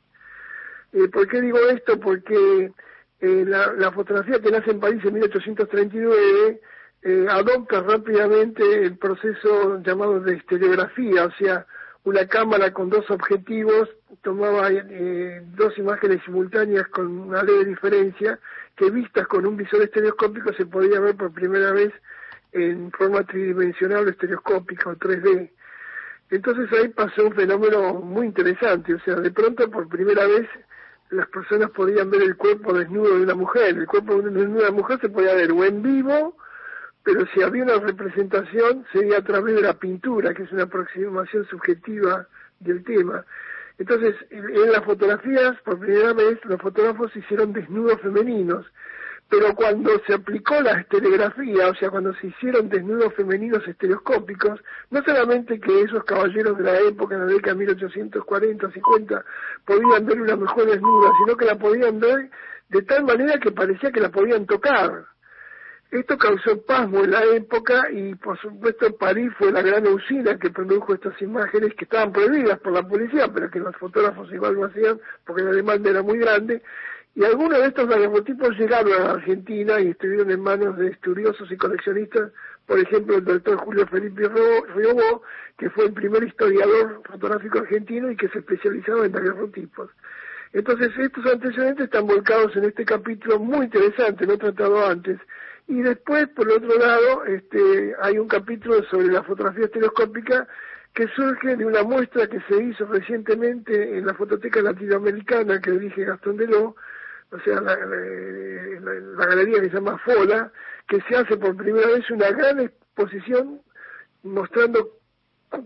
[0.94, 2.00] Eh, ¿Por qué digo esto?
[2.00, 2.72] Porque
[3.20, 6.62] eh, la, fotografía que nace en París en 1839
[7.04, 11.66] eh, adopta rápidamente el proceso llamado de estereografía, o sea,
[12.04, 13.90] una cámara con dos objetivos
[14.24, 18.40] tomaba eh, dos imágenes simultáneas con una leve diferencia
[18.76, 21.94] que vistas con un visor estereoscópico se podía ver por primera vez
[22.52, 25.50] en forma tridimensional o estereoscópica o 3D.
[26.32, 30.48] Entonces ahí pasó un fenómeno muy interesante, o sea, de pronto por primera vez
[31.10, 33.78] las personas podían ver el cuerpo desnudo de una mujer.
[33.78, 36.38] El cuerpo desnudo de una mujer se podía ver o en vivo,
[37.04, 41.46] pero si había una representación sería a través de la pintura, que es una aproximación
[41.48, 42.28] subjetiva
[42.60, 43.26] del tema.
[43.78, 48.66] Entonces, en las fotografías, por primera vez, los fotógrafos hicieron desnudos femeninos
[49.32, 54.60] pero cuando se aplicó la estereografía, o sea, cuando se hicieron desnudos femeninos estereoscópicos,
[54.90, 59.26] no solamente que esos caballeros de la época, en la década de 1840, 50,
[59.64, 62.30] podían ver una mejor desnuda, sino que la podían ver
[62.68, 65.06] de tal manera que parecía que la podían tocar.
[65.92, 70.50] Esto causó pasmo en la época y por supuesto París fue la gran usina que
[70.50, 74.66] produjo estas imágenes que estaban prohibidas por la policía, pero que los fotógrafos igual lo
[74.68, 76.62] hacían porque la demanda era muy grande.
[77.14, 81.58] Y algunos de estos daguerrotipos llegaron a Argentina y estuvieron en manos de estudiosos y
[81.58, 82.32] coleccionistas,
[82.66, 84.30] por ejemplo el doctor Julio Felipe
[84.74, 85.24] Riobó,
[85.58, 89.90] que fue el primer historiador fotográfico argentino y que se especializaba en daguerrotipos.
[90.54, 95.20] Entonces estos antecedentes están volcados en este capítulo muy interesante, no tratado antes,
[95.68, 100.48] y después, por el otro lado, este, hay un capítulo sobre la fotografía estereoscópica
[100.94, 106.04] que surge de una muestra que se hizo recientemente en la Fototeca Latinoamericana que dirige
[106.04, 106.76] Gastón Deló,
[107.32, 107.76] o sea, la,
[109.26, 110.52] galería que se llama FOLA,
[110.88, 113.62] que se hace por primera vez una gran exposición
[114.24, 114.98] mostrando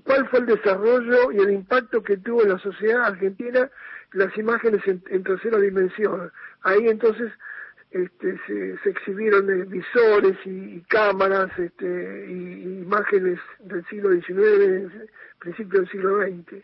[0.03, 3.69] cuál fue el desarrollo y el impacto que tuvo en la sociedad argentina
[4.13, 6.31] las imágenes en tercera dimensión.
[6.62, 7.31] Ahí entonces
[7.91, 16.21] este, se, exhibieron visores y, cámaras este, y, imágenes del siglo XIX, principio del siglo
[16.21, 16.63] XX.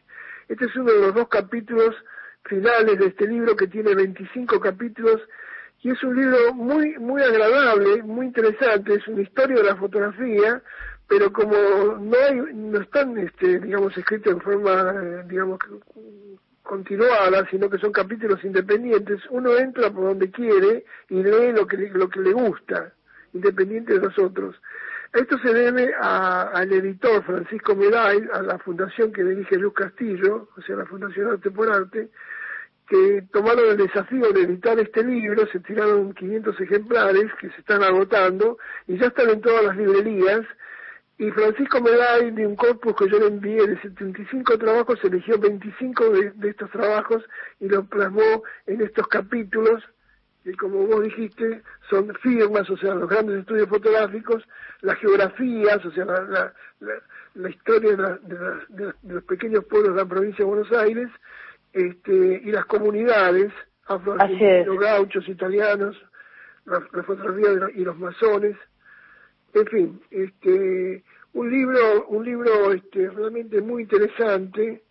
[0.49, 1.95] Este es uno de los dos capítulos
[2.43, 5.21] finales de este libro que tiene 25 capítulos
[5.83, 10.61] y es un libro muy muy agradable, muy interesante, es una historia de la fotografía,
[11.07, 15.59] pero como no hay no están este digamos escritos en forma eh, digamos
[16.71, 21.75] continuada, sino que son capítulos independientes, uno entra por donde quiere y lee lo que,
[21.75, 22.93] lo que le gusta,
[23.33, 24.55] independiente de los otros.
[25.11, 30.61] Esto se debe al editor Francisco Meday, a la fundación que dirige Luz Castillo, o
[30.61, 32.07] sea, la Fundación Arte por Arte,
[32.87, 37.83] que tomaron el desafío de editar este libro, se tiraron 500 ejemplares que se están
[37.83, 38.57] agotando
[38.87, 40.39] y ya están en todas las librerías
[41.21, 46.09] y Francisco Meday, de un corpus que yo le envié de 75 trabajos, eligió 25
[46.09, 47.23] de, estos trabajos
[47.59, 49.83] y los plasmó en estos capítulos,
[50.43, 54.43] que como vos dijiste, son firmas, o sea, los grandes estudios fotográficos,
[54.81, 56.53] las geografías, o sea, la,
[57.35, 61.09] la, historia de, los pequeños pueblos de la provincia de Buenos Aires,
[61.71, 63.53] este, y las comunidades,
[63.85, 65.95] afroargentinos, gauchos, italianos,
[66.65, 68.57] la, fotografía y los masones,
[69.53, 74.83] en fin, este, un libro, un libro este, realmente muy interesante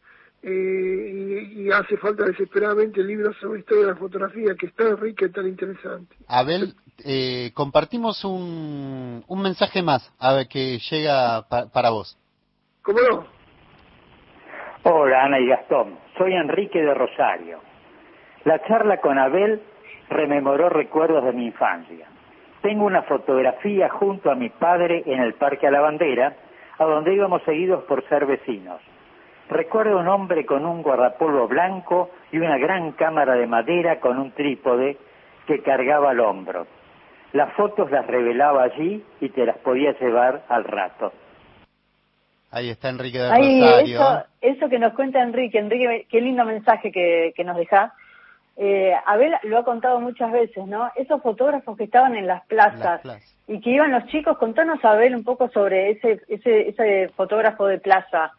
[0.43, 5.27] eh, y, hace falta desesperadamente libros sobre historia de la fotografía que es tan rica
[5.27, 6.17] y tan interesante.
[6.27, 12.17] Abel, eh, compartimos un, un mensaje más a ver que llega para vos.
[12.83, 13.27] ¿Cómo no?
[14.83, 17.61] Hola Ana y Gastón, soy Enrique de Rosario.
[18.45, 19.61] La charla con Abel
[20.09, 22.09] rememoró recuerdos de mi infancia.
[22.63, 26.35] Tengo una fotografía junto a mi padre en el Parque a la Bandera,
[26.79, 28.81] a donde íbamos seguidos por ser vecinos.
[29.49, 34.31] Recuerdo un hombre con un guardapolvo blanco y una gran cámara de madera con un
[34.33, 34.97] trípode
[35.47, 36.67] que cargaba al hombro.
[37.33, 41.13] Las fotos las revelaba allí y te las podías llevar al rato.
[42.53, 43.97] Ahí está Enrique de Rosario.
[43.97, 47.93] Eso, eso que nos cuenta Enrique, Enrique, qué lindo mensaje que, que nos deja
[48.63, 50.91] eh, Abel lo ha contado muchas veces, ¿no?
[50.95, 53.01] Esos fotógrafos que estaban en las plazas
[53.49, 57.79] y que iban los chicos, contanos Abel un poco sobre ese, ese, ese fotógrafo de
[57.79, 58.33] plaza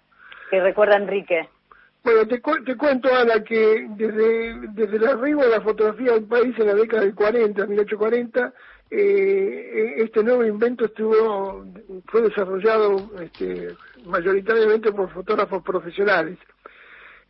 [0.51, 1.49] que recuerda Enrique.
[2.03, 6.53] Bueno, te, te cuento, Ana, que desde, desde el arribo de la fotografía del país
[6.59, 8.53] en la década del 40, 1840,
[8.91, 11.65] eh, este nuevo invento estuvo
[12.05, 13.69] fue desarrollado este,
[14.05, 16.37] mayoritariamente por fotógrafos profesionales.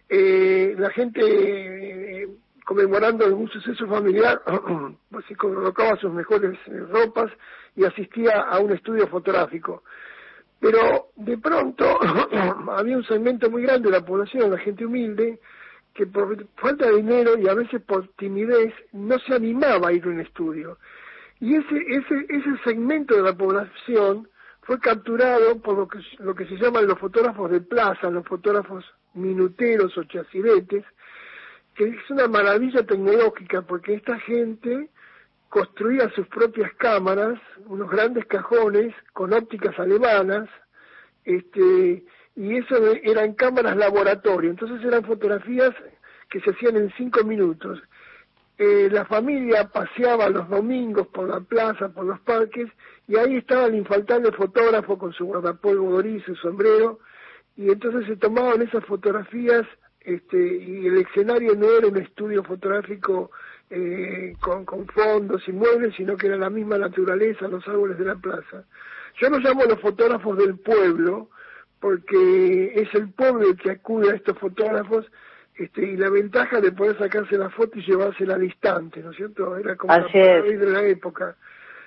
[0.10, 2.28] Eh, la gente
[2.66, 4.42] conmemorando algún suceso familiar,
[5.12, 7.32] pues se colocaba sus mejores eh, ropas
[7.76, 9.84] y asistía a un estudio fotográfico.
[10.60, 11.86] Pero de pronto
[12.72, 15.40] había un segmento muy grande de la población, la gente humilde,
[15.94, 20.06] que por falta de dinero y a veces por timidez no se animaba a ir
[20.06, 20.78] a un estudio.
[21.40, 24.30] Y ese, ese, ese segmento de la población
[24.62, 28.86] fue capturado por lo que, lo que se llaman los fotógrafos de plaza, los fotógrafos
[29.16, 30.86] minuteros o chaciretes,
[31.76, 34.90] que es una maravilla tecnológica porque esta gente
[35.50, 40.50] construía sus propias cámaras, unos grandes cajones con ópticas alemanas,
[41.26, 42.04] este,
[42.36, 45.72] y eso eran cámaras laboratorio, entonces eran fotografías
[46.30, 47.82] que se hacían en cinco minutos.
[48.58, 52.70] Eh, la familia paseaba los domingos por la plaza, por los parques,
[53.08, 57.00] y ahí estaba el infaltable fotógrafo con su guardapolvo doris, su sombrero,
[57.58, 59.66] y entonces se tomaban esas fotografías
[60.04, 63.32] este, y el escenario no era un estudio fotográfico
[63.70, 68.06] eh, con, con fondos y muebles, sino que era la misma naturaleza, los árboles de
[68.06, 68.64] la plaza.
[69.20, 71.30] Yo los llamo los fotógrafos del pueblo,
[71.80, 75.06] porque es el pueblo el que acude a estos fotógrafos
[75.56, 79.56] este, y la ventaja de poder sacarse la foto y llevársela distante, ¿no es cierto?
[79.58, 81.36] Era como la de la época.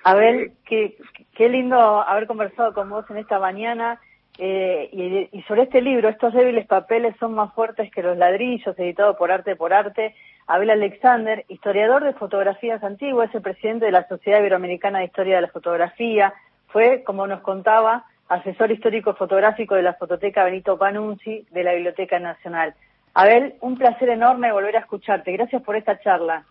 [0.03, 0.97] Abel, qué,
[1.35, 3.99] qué lindo haber conversado con vos en esta mañana.
[4.37, 8.77] Eh, y, y, sobre este libro, estos débiles papeles son más fuertes que los ladrillos,
[8.77, 10.13] editado por Arte por Arte.
[10.47, 15.35] Abel Alexander, historiador de fotografías antiguas, es el presidente de la Sociedad Iberoamericana de Historia
[15.35, 16.33] de la Fotografía.
[16.67, 22.19] Fue, como nos contaba, asesor histórico fotográfico de la Fototeca Benito Panunzi de la Biblioteca
[22.19, 22.75] Nacional.
[23.13, 25.31] Abel, un placer enorme volver a escucharte.
[25.31, 26.43] Gracias por esta charla.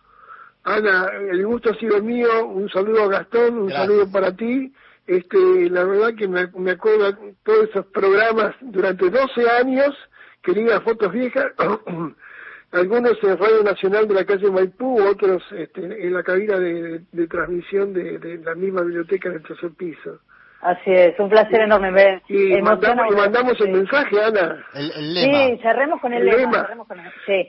[0.63, 2.47] Ana, el gusto ha sido mío.
[2.47, 4.73] Un saludo a Gastón, un saludo para ti.
[5.07, 9.95] Este, la verdad que me, acuerdo todos esos programas durante 12 años,
[10.41, 11.53] quería fotos viejas,
[12.71, 17.93] algunos en Radio Nacional de la calle Maipú, otros este, en la cabina de, transmisión
[17.93, 20.21] de, de, la misma biblioteca en el tercer piso.
[20.65, 21.91] Así es, un placer enorme.
[21.91, 22.23] ver.
[22.27, 24.65] y, mandamos, y mandamos el mensaje, Ana.
[24.73, 25.37] El, lema.
[25.37, 26.67] Sí, cerremos con el, lema.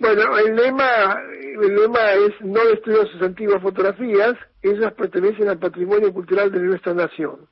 [0.01, 6.13] Bueno, el lema, el lema es no destruir sus antiguas fotografías, ellas pertenecen al patrimonio
[6.13, 7.49] cultural de nuestra nación.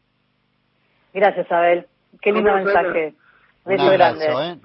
[1.14, 1.86] Gracias, Abel.
[2.20, 3.14] Qué lindo mensaje.
[3.64, 4.58] Un abrazo, ¿eh?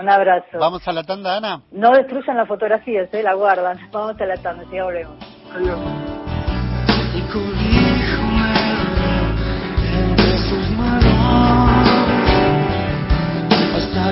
[0.00, 0.58] Un abrazo.
[0.58, 1.64] ¿Vamos a la tanda, Ana?
[1.70, 3.22] No destruyan las fotografías, ¿eh?
[3.22, 3.76] La guardan.
[3.92, 5.18] Vamos a la tanda, ya volvemos.
[5.54, 6.25] Adiós.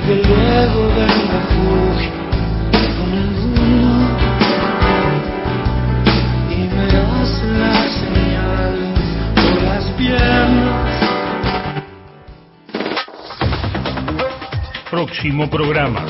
[0.01, 2.11] Que luego del refugio
[2.97, 4.17] con el mundo
[6.49, 8.99] y me das las señales
[9.35, 10.93] por las piernas.
[14.91, 16.05] Próximo programa.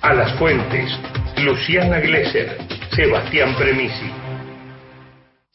[0.00, 0.96] A las fuentes.
[1.38, 2.58] Luciana Glesser.
[2.94, 4.21] Sebastián Premisi.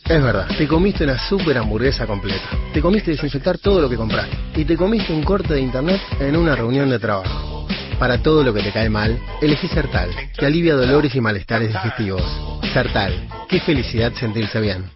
[0.10, 2.48] Es verdad, te comiste una super hamburguesa completa.
[2.74, 4.38] Te comiste desinfectar todo lo que compraste.
[4.56, 7.68] Y te comiste un corte de internet en una reunión de trabajo.
[8.00, 12.24] Para todo lo que te cae mal, elegí Sertal, que alivia dolores y malestares digestivos.
[12.72, 14.90] Sertal, qué felicidad sentirse bien.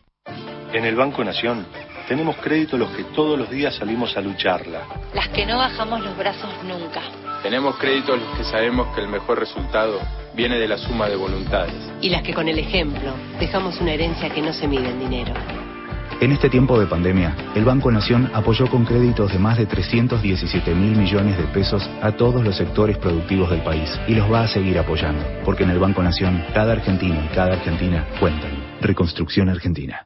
[0.72, 1.66] En el Banco Nación
[2.08, 4.84] tenemos crédito los que todos los días salimos a lucharla.
[5.14, 7.02] Las que no bajamos los brazos nunca.
[7.44, 10.00] Tenemos crédito los que sabemos que el mejor resultado
[10.36, 11.74] viene de la suma de voluntades.
[12.00, 15.34] Y las que con el ejemplo dejamos una herencia que no se mide en dinero.
[16.20, 20.76] En este tiempo de pandemia, el Banco Nación apoyó con créditos de más de 317
[20.76, 24.48] mil millones de pesos a todos los sectores productivos del país y los va a
[24.48, 28.52] seguir apoyando, porque en el Banco Nación cada argentino y cada argentina cuentan.
[28.82, 30.06] Reconstrucción Argentina.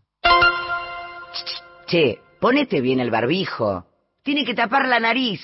[1.86, 3.86] Che, ponete bien el barbijo.
[4.24, 5.42] Tiene que tapar la nariz.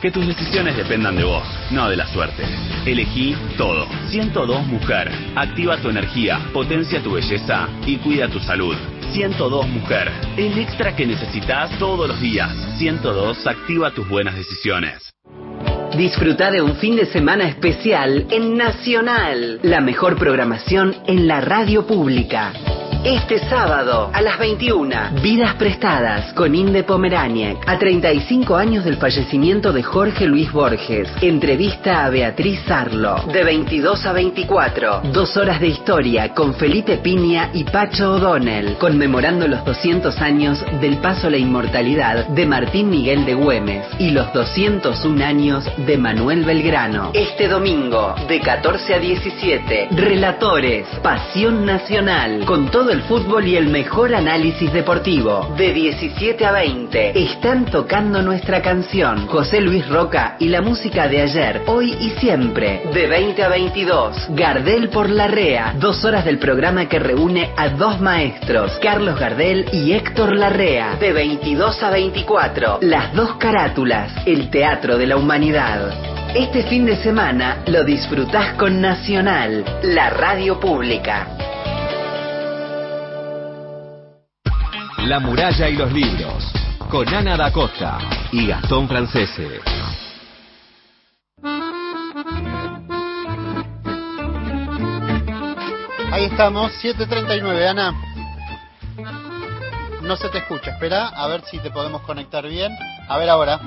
[0.00, 2.42] Que tus decisiones dependan de vos, no de la suerte.
[2.86, 3.86] Elegí todo.
[4.08, 5.10] 102 Mujer.
[5.36, 8.74] Activa tu energía, potencia tu belleza y cuida tu salud.
[9.12, 10.10] 102 Mujer.
[10.38, 12.50] El extra que necesitas todos los días.
[12.78, 15.12] 102 activa tus buenas decisiones.
[15.94, 19.60] Disfruta de un fin de semana especial en Nacional.
[19.62, 22.54] La mejor programación en la radio pública.
[23.04, 27.56] Este sábado a las 21, Vidas Prestadas con Inde Pomeraniec.
[27.66, 31.08] A 35 años del fallecimiento de Jorge Luis Borges.
[31.22, 33.24] Entrevista a Beatriz Sarlo.
[33.32, 38.76] De 22 a 24, dos horas de historia con Felipe Piña y Pacho O'Donnell.
[38.76, 44.10] Conmemorando los 200 años del paso a la inmortalidad de Martín Miguel de Güemes y
[44.10, 47.12] los 201 años de Manuel Belgrano.
[47.14, 54.14] Este domingo, de 14 a 17, Relatores, Pasión Nacional, con el fútbol y el mejor
[54.14, 55.54] análisis deportivo.
[55.58, 59.26] De 17 a 20 están tocando nuestra canción.
[59.26, 62.82] José Luis Roca y la música de ayer, hoy y siempre.
[62.94, 65.74] De 20 a 22, Gardel por la Rea.
[65.78, 70.96] Dos horas del programa que reúne a dos maestros, Carlos Gardel y Héctor Larrea.
[70.98, 75.92] De 22 a 24, Las dos carátulas, el teatro de la humanidad.
[76.34, 81.39] Este fin de semana lo disfrutás con Nacional, la radio pública.
[85.06, 86.52] La muralla y los libros,
[86.90, 87.98] con Ana da Costa
[88.32, 89.60] y Gastón Francese.
[96.12, 97.94] Ahí estamos, 7.39, Ana.
[100.02, 102.72] No se te escucha, espera, a ver si te podemos conectar bien.
[103.08, 103.60] A ver ahora.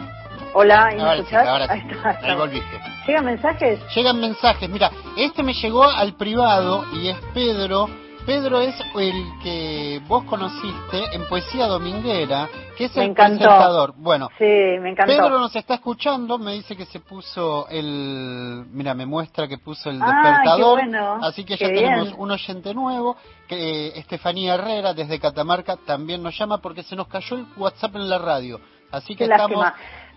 [0.54, 1.48] Hola, ¿y me sí, escuchás?
[1.48, 1.72] ahora sí.
[1.74, 2.80] Ahí está, Ahí volviste.
[3.08, 3.80] ¿Llegan mensajes?
[3.96, 7.90] Llegan mensajes, mira, este me llegó al privado y es Pedro.
[8.26, 12.48] Pedro es el que vos conociste en Poesía Dominguera,
[12.78, 13.40] que es Me el encantó.
[13.40, 13.94] presentador.
[13.98, 15.12] Bueno, Sí, me encantó.
[15.14, 18.66] Pedro nos está escuchando, me dice que se puso el...
[18.72, 20.80] Mira, me muestra que puso el Ah, despertador.
[20.80, 23.18] qué bueno, Así que qué ya tenemos un oyente nuevo,
[23.48, 27.94] que eh, Estefanía Herrera desde Catamarca también nos llama porque se nos cayó el WhatsApp
[27.98, 28.62] en la radio.
[28.90, 29.66] Así que estamos...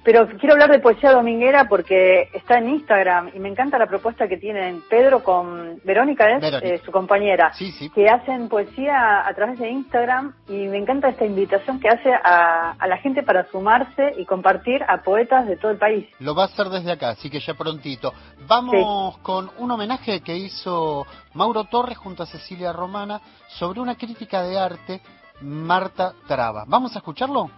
[0.06, 4.28] pero quiero hablar de poesía dominguera porque está en Instagram y me encanta la propuesta
[4.28, 6.40] que tienen Pedro con Verónica, ¿es?
[6.40, 6.74] Verónica.
[6.74, 7.90] Eh, su compañera, Sí, sí.
[7.90, 12.76] que hacen poesía a través de Instagram y me encanta esta invitación que hace a,
[12.78, 16.06] a la gente para sumarse y compartir a poetas de todo el país.
[16.20, 18.14] Lo va a hacer desde acá, así que ya prontito.
[18.46, 21.04] Vamos con un homenaje que hizo
[21.34, 25.00] Mauro Torres junto a Cecilia Romana sobre una crítica de arte,
[25.40, 26.62] Marta Traba.
[26.68, 27.50] ¿Vamos a escucharlo?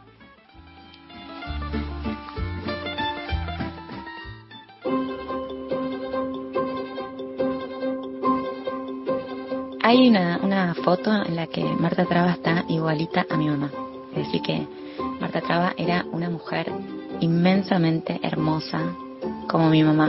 [9.88, 13.70] Hay una, una foto en la que Marta Traba está igualita a mi mamá.
[14.10, 14.68] Es decir, que
[15.18, 16.70] Marta Traba era una mujer
[17.20, 18.80] inmensamente hermosa
[19.48, 20.08] como mi mamá.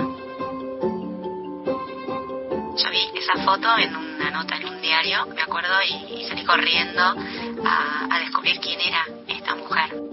[2.76, 7.02] Yo vi esa foto en una nota en un diario, me acuerdo, y, salí corriendo
[7.02, 10.09] a, a descubrir quién era esta mujer.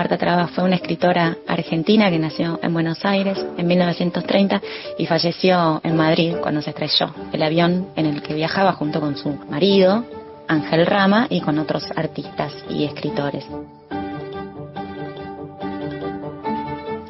[0.00, 4.62] Marta Traba fue una escritora argentina que nació en Buenos Aires en 1930
[4.96, 9.14] y falleció en Madrid cuando se estrelló el avión en el que viajaba junto con
[9.18, 10.06] su marido,
[10.48, 13.44] Ángel Rama, y con otros artistas y escritores.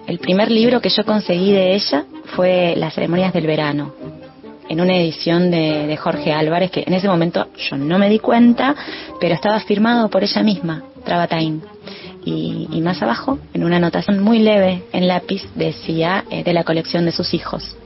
[0.09, 3.95] El primer libro que yo conseguí de ella fue Las ceremonias del verano,
[4.69, 8.75] en una edición de, Jorge Álvarez, que en ese momento yo no me di cuenta,
[9.21, 11.63] pero estaba firmado por ella misma, Travatain.
[12.25, 16.65] Y, y más abajo, en una anotación muy leve en lápiz, decía eh, de la
[16.65, 17.77] colección de sus hijos.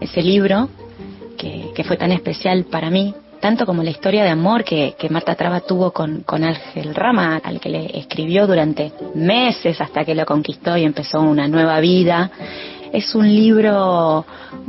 [0.00, 0.68] Ese libro,
[1.36, 5.34] que, fue tan especial para mí, tanto como la historia de amor que, que Marta
[5.34, 10.24] Traba tuvo con, con Ángel Rama, al que le escribió durante meses hasta que lo
[10.24, 12.30] conquistó y empezó una nueva vida.
[12.92, 14.24] Es un libro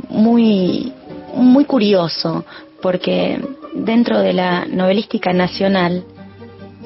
[0.08, 0.92] muy,
[1.34, 2.44] muy curioso,
[2.82, 3.40] porque
[3.74, 6.04] dentro de la novelística nacional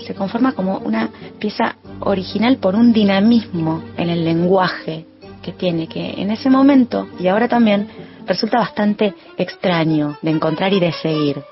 [0.01, 5.07] se conforma como una pieza original por un dinamismo en el lenguaje
[5.43, 7.89] que tiene, que en ese momento y ahora también
[8.27, 11.43] resulta bastante extraño de encontrar y de seguir.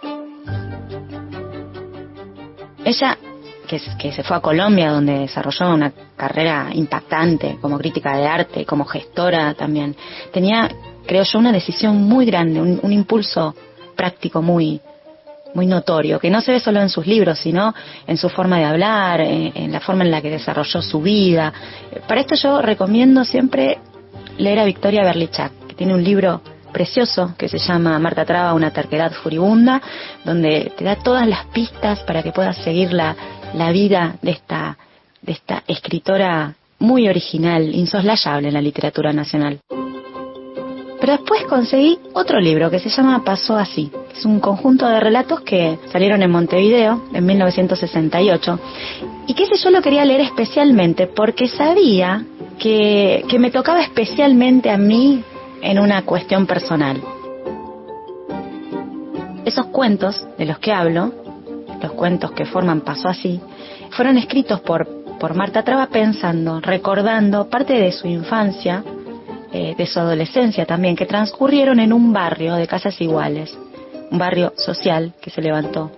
[2.84, 3.18] Ella,
[3.66, 8.84] que, se fue a Colombia, donde desarrolló una carrera impactante como crítica de arte, como
[8.84, 9.94] gestora también,
[10.32, 10.70] tenía,
[11.06, 13.54] creo yo, una decisión muy grande, un, un impulso
[13.94, 14.80] práctico muy,
[15.58, 17.74] muy notorio, que no se ve solo en sus libros, sino
[18.06, 21.52] en su forma de hablar, en, la forma en la que desarrolló su vida.
[22.06, 23.78] Para esto yo recomiendo siempre
[24.38, 26.40] leer a Victoria Berlichak, que tiene un libro
[26.72, 29.82] precioso que se llama Marta Traba, una terquedad furibunda,
[30.24, 33.16] donde te da todas las pistas para que puedas seguir la,
[33.54, 34.78] la vida de esta,
[35.22, 39.58] de esta escritora muy original, insoslayable en la literatura nacional.
[41.00, 43.90] Pero después conseguí otro libro que se llama Pasó así.
[44.16, 48.60] Es un conjunto de relatos que salieron en Montevideo en 1968
[49.28, 52.24] y que ese yo lo quería leer especialmente porque sabía
[52.58, 55.22] que, que me tocaba especialmente a mí
[55.62, 57.00] en una cuestión personal.
[59.44, 61.12] Esos cuentos de los que hablo,
[61.80, 63.40] los cuentos que forman Pasó así,
[63.90, 64.86] fueron escritos por,
[65.18, 68.82] por Marta Traba pensando, recordando parte de su infancia,
[69.52, 73.56] eh, de su adolescencia también, que transcurrieron en un barrio de casas iguales,
[74.10, 75.90] un barrio social que se levantó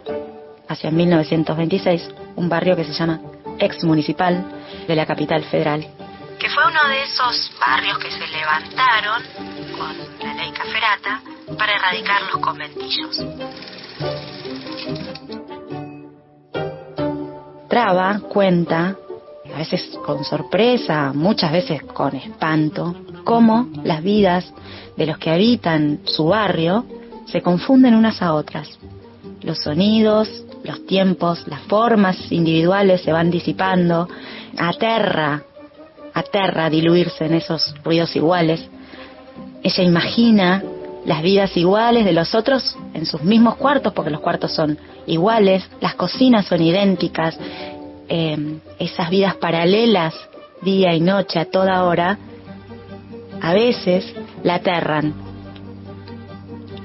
[0.68, 3.20] hacia 1926, un barrio que se llama
[3.58, 4.44] ex municipal
[4.86, 5.86] de la capital federal.
[6.38, 9.22] Que fue uno de esos barrios que se levantaron
[9.76, 11.20] con la ley Caferata
[11.58, 13.20] para erradicar los conventillos.
[17.68, 18.96] Traba cuenta,
[19.52, 24.52] a veces con sorpresa, muchas veces con espanto, cómo las vidas
[24.96, 26.84] de los que habitan su barrio
[27.26, 28.68] se confunden unas a otras.
[29.42, 34.08] Los sonidos, los tiempos, las formas individuales se van disipando,
[34.58, 35.42] aterra,
[36.12, 38.68] aterra diluirse en esos ruidos iguales.
[39.62, 40.62] Ella imagina
[41.04, 45.68] las vidas iguales de los otros en sus mismos cuartos, porque los cuartos son iguales,
[45.80, 47.38] las cocinas son idénticas,
[48.08, 50.14] eh, esas vidas paralelas,
[50.62, 52.18] día y noche, a toda hora,
[53.40, 55.14] a veces la aterran.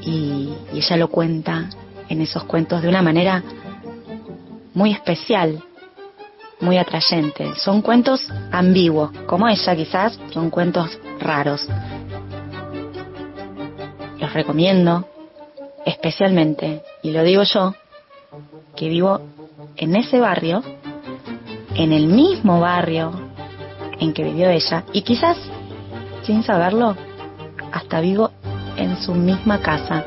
[0.02, 1.70] Y, ella lo cuenta
[2.10, 3.42] en esos cuentos de una manera
[4.74, 5.64] muy especial,
[6.60, 7.56] muy atrayente.
[7.56, 11.68] Son cuentos ambiguos, como ella quizás, son cuentos raros.
[14.20, 15.08] Los recomiendo
[15.86, 17.74] especialmente, y lo digo yo,
[18.76, 19.22] que vivo
[19.78, 20.62] en ese barrio,
[21.76, 23.12] en el mismo barrio
[24.00, 25.38] en que vivió ella, y quizás,
[26.26, 26.96] sin saberlo,
[27.72, 28.32] hasta vivo
[28.78, 30.06] en su misma casa.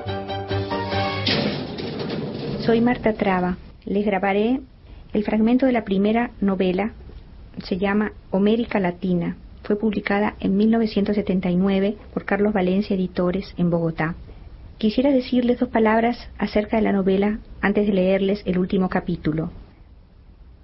[2.61, 3.57] Soy Marta Traba
[3.89, 4.61] les grabaré
[5.15, 6.93] el fragmento de la primera novela,
[7.65, 9.37] se llama América Latina.
[9.63, 14.15] Fue publicada en 1979 por Carlos Valencia Editores en Bogotá.
[14.77, 19.51] Quisiera decirles dos palabras acerca de la novela antes de leerles el último capítulo.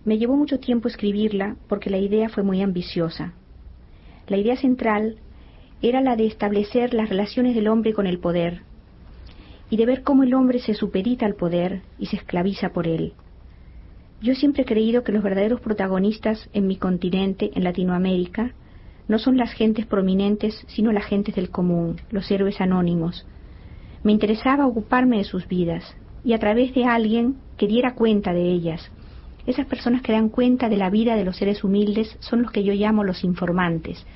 [0.05, 3.33] Me llevó mucho tiempo escribirla porque la idea fue muy ambiciosa.
[4.27, 5.17] La idea central
[5.83, 8.62] era la de establecer las relaciones del hombre con el poder
[9.70, 13.12] y de ver cómo el hombre se superita al poder y se esclaviza por él.
[14.20, 18.53] Yo siempre he creído que los verdaderos protagonistas en mi continente, en Latinoamérica,
[19.09, 23.27] no son las gentes prominentes, sino las gentes del común, los héroes anónimos,
[24.05, 28.51] me interesaba ocuparme de sus vidas y a través de alguien que diera cuenta de
[28.51, 28.91] ellas.
[29.47, 32.62] Esas personas que dan cuenta de la vida de los seres humildes son los que
[32.62, 34.07] yo llamo los informantes.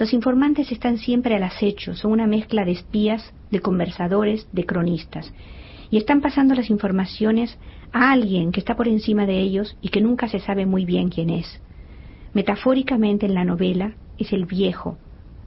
[0.00, 5.30] Los informantes están siempre al acecho, son una mezcla de espías, de conversadores, de cronistas,
[5.90, 7.58] y están pasando las informaciones
[7.92, 11.10] a alguien que está por encima de ellos y que nunca se sabe muy bien
[11.10, 11.60] quién es.
[12.32, 14.96] Metafóricamente en la novela es el viejo,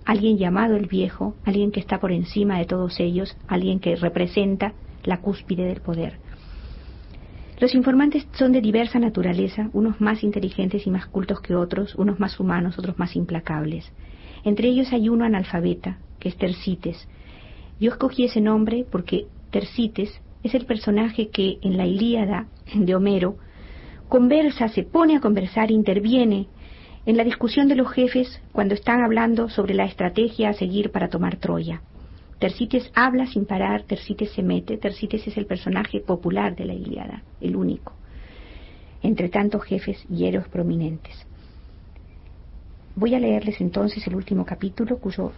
[0.06, 4.74] alguien llamado el viejo, alguien que está por encima de todos ellos, alguien que representa
[5.04, 6.20] la cúspide del poder.
[7.60, 12.20] Los informantes son de diversa naturaleza, unos más inteligentes y más cultos que otros, unos
[12.20, 13.92] más humanos, otros más implacables.
[14.44, 17.08] Entre ellos hay uno analfabeta, que es Tercites.
[17.80, 23.38] Yo escogí ese nombre porque Tercites es el personaje que en la Ilíada de Homero
[24.10, 26.48] conversa, se pone a conversar, interviene
[27.06, 31.10] en la discusión de los jefes cuando están hablando sobre la estrategia a seguir para
[31.10, 31.82] tomar Troya.
[32.40, 37.24] Tercites habla sin parar, Tercites se mete, Tercites es el personaje popular de la Ilíada,
[37.42, 37.94] el único,
[39.02, 41.26] entre tantos jefes y héroes prominentes.
[42.96, 45.32] Voy a leerles entonces el último capítulo cuyo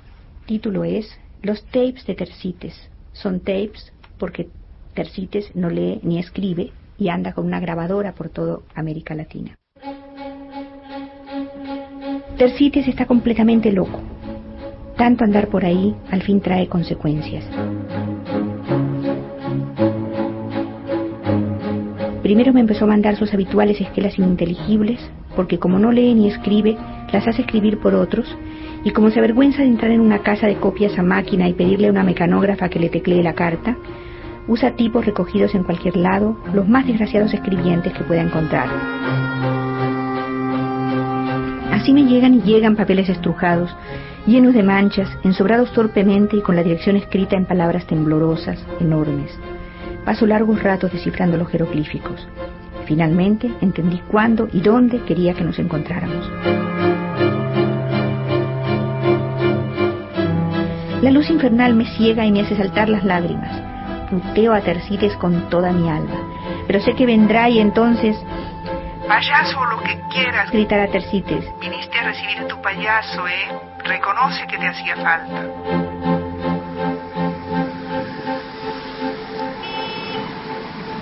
[0.45, 1.07] título es
[1.41, 2.73] Los tapes de Tercites.
[3.13, 4.49] Son tapes porque
[4.93, 9.55] Tercites no lee ni escribe y anda con una grabadora por toda América Latina.
[12.37, 14.01] Tercites está completamente loco.
[14.97, 17.45] Tanto andar por ahí al fin trae consecuencias.
[22.21, 24.99] Primero me empezó a mandar sus habituales esquelas ininteligibles,
[25.37, 26.75] porque como no lee ni escribe,
[27.11, 28.35] las hace escribir por otros,
[28.83, 31.87] y como se avergüenza de entrar en una casa de copias a máquina y pedirle
[31.87, 33.75] a una mecanógrafa que le teclee la carta,
[34.47, 38.69] usa tipos recogidos en cualquier lado, los más desgraciados escribientes que pueda encontrar.
[41.71, 43.75] Así me llegan y llegan papeles estrujados,
[44.25, 49.37] llenos de manchas, ensobrados torpemente y con la dirección escrita en palabras temblorosas, enormes.
[50.03, 52.27] Paso largos ratos descifrando los jeroglíficos.
[52.85, 56.29] Finalmente entendí cuándo y dónde quería que nos encontráramos.
[61.05, 63.51] La luz infernal me ciega y me hace saltar las lágrimas.
[64.09, 66.15] Puteo a Tercites con toda mi alma.
[66.65, 68.17] Pero sé que vendrá y entonces
[69.07, 71.45] Payaso lo que quieras, gritará Tercites.
[71.61, 73.55] Viniste a recibir tu payaso, ¿eh?
[73.83, 75.45] Reconoce que te hacía falta.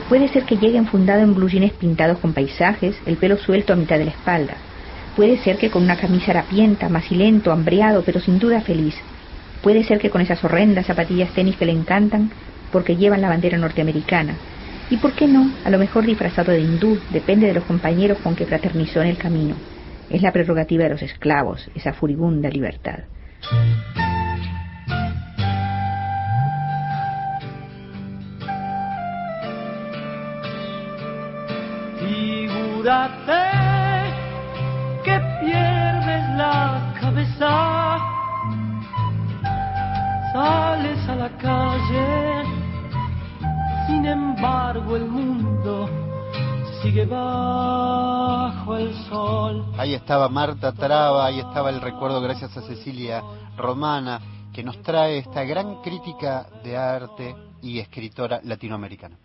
[0.09, 1.47] Puede ser que llegue enfundado en blue
[1.79, 4.55] pintados con paisajes, el pelo suelto a mitad de la espalda.
[5.15, 9.01] Puede ser que con una camisa harapienta, macilento, hambreado, pero sin duda feliz.
[9.63, 12.29] Puede ser que con esas horrendas zapatillas tenis que le encantan
[12.71, 14.35] porque llevan la bandera norteamericana
[14.89, 18.35] y por qué no, a lo mejor disfrazado de hindú, depende de los compañeros con
[18.35, 19.55] que fraternizó en el camino.
[20.09, 22.99] Es la prerrogativa de los esclavos, esa furibunda libertad.
[35.03, 37.72] Que pierdes la cabeza,
[41.23, 42.43] la calle
[43.87, 45.89] sin embargo, el mundo
[46.81, 49.65] sigue bajo el sol.
[49.77, 53.21] Ahí estaba Marta Traba, ahí estaba el recuerdo gracias a Cecilia
[53.57, 54.19] Romana,
[54.53, 59.17] que nos trae esta gran crítica de arte y escritora latinoamericana.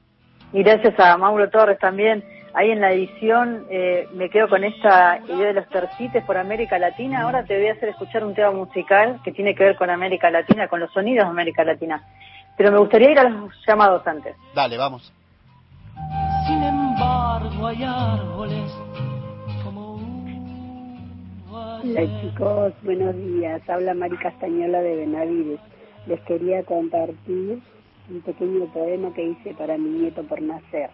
[0.52, 2.24] Y gracias a Mauro Torres también.
[2.58, 6.76] Ahí en la edición eh, me quedo con esta idea de los tercites por América
[6.76, 7.22] Latina.
[7.22, 10.28] Ahora te voy a hacer escuchar un tema musical que tiene que ver con América
[10.28, 12.02] Latina, con los sonidos de América Latina.
[12.56, 14.34] Pero me gustaría ir a los llamados antes.
[14.56, 15.12] Dale, vamos.
[16.48, 18.72] Sin embargo, hay árboles
[19.62, 20.00] como
[21.52, 23.62] Hola chicos, buenos días.
[23.68, 25.60] Habla Mari Castañola de Benavides.
[26.08, 27.62] Les quería compartir
[28.10, 30.90] un pequeño poema que hice para mi nieto por nacer.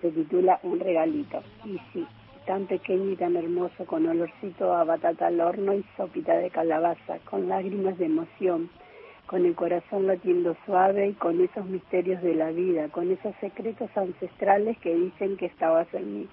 [0.00, 1.42] Se titula Un regalito.
[1.64, 2.06] Y sí,
[2.46, 7.18] tan pequeño y tan hermoso, con olorcito a batata al horno y sopita de calabaza,
[7.28, 8.70] con lágrimas de emoción
[9.26, 13.88] con el corazón latiendo suave y con esos misterios de la vida, con esos secretos
[13.96, 16.28] ancestrales que dicen que estabas en mí.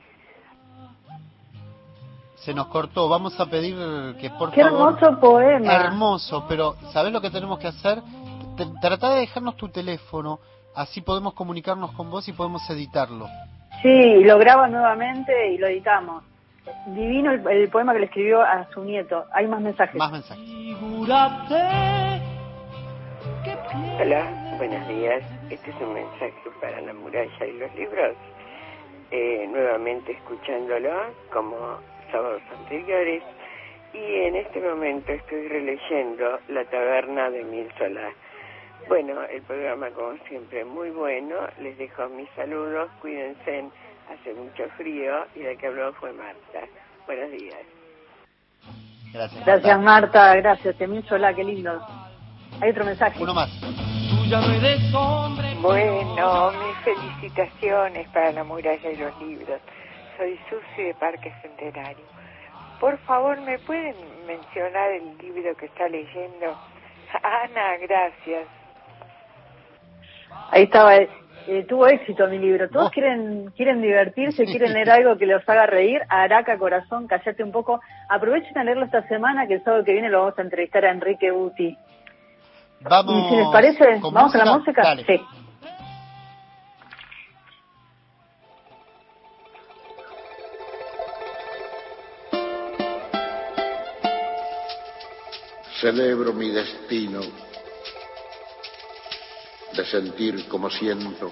[2.38, 3.76] Se nos cortó, vamos a pedir
[4.20, 4.97] que por Qué favor...
[4.97, 5.74] hermoso poema.
[5.76, 8.01] Hermoso, pero ¿sabes lo que tenemos que hacer?
[8.55, 10.39] T- Trata de dejarnos tu teléfono,
[10.76, 13.28] así podemos comunicarnos con vos y podemos editarlo.
[13.82, 16.23] Sí, lo graba nuevamente y lo editamos.
[16.88, 19.25] Divino el, el poema que le escribió a su nieto.
[19.32, 19.95] Hay más mensajes.
[19.95, 20.43] Más mensajes.
[23.99, 25.23] Hola, buenos días.
[25.49, 28.15] Este es un mensaje para la muralla y los libros.
[29.11, 30.91] Eh, nuevamente escuchándolo
[31.32, 31.55] como
[32.11, 33.23] sábados anteriores
[33.93, 38.09] y en este momento estoy releyendo La taberna de Mil Solá.
[38.88, 41.36] Bueno, el programa como siempre muy bueno.
[41.60, 42.90] Les dejo mis saludos.
[43.02, 43.70] Cuídense.
[44.10, 46.62] Hace mucho frío y la que habló fue Marta.
[47.06, 47.58] Buenos días.
[49.14, 49.46] Gracias.
[49.46, 50.78] Gracias Marta, gracias.
[50.78, 51.82] Temil Solá, qué lindo.
[52.62, 53.22] Hay otro mensaje.
[53.22, 53.50] Uno más.
[55.62, 59.60] Bueno, mis felicitaciones para la muralla y los libros.
[60.18, 62.06] Soy Susi de Parque Centenario.
[62.80, 66.58] Por favor, ¿me pueden mencionar el libro que está leyendo?
[67.24, 68.48] Ana, gracias.
[70.52, 70.96] Ahí estaba.
[70.96, 71.10] eh,
[71.48, 72.70] eh, tuvo éxito mi libro.
[72.70, 76.02] Todos quieren quieren divertirse, quieren leer algo que los haga reír.
[76.10, 77.80] Araca, corazón, callate un poco.
[78.10, 80.92] Aprovechen a leerlo esta semana, que el sábado que viene lo vamos a entrevistar a
[80.92, 81.78] Enrique Buti.
[82.82, 83.26] Vamos.
[83.26, 84.82] y si les parece, ¿con vamos a la música.
[84.84, 85.04] Dale.
[85.06, 85.22] Sí.
[95.80, 97.22] Celebro mi destino
[99.78, 101.30] de sentir como siento,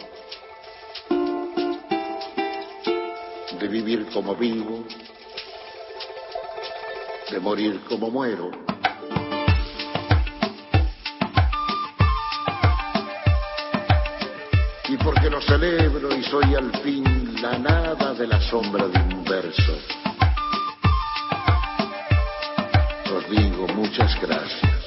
[3.60, 4.86] de vivir como vivo,
[7.32, 8.52] de morir como muero.
[14.90, 19.24] Y porque lo celebro y soy al fin la nada de la sombra de un
[19.24, 19.76] verso.
[23.12, 24.85] Os digo muchas gracias.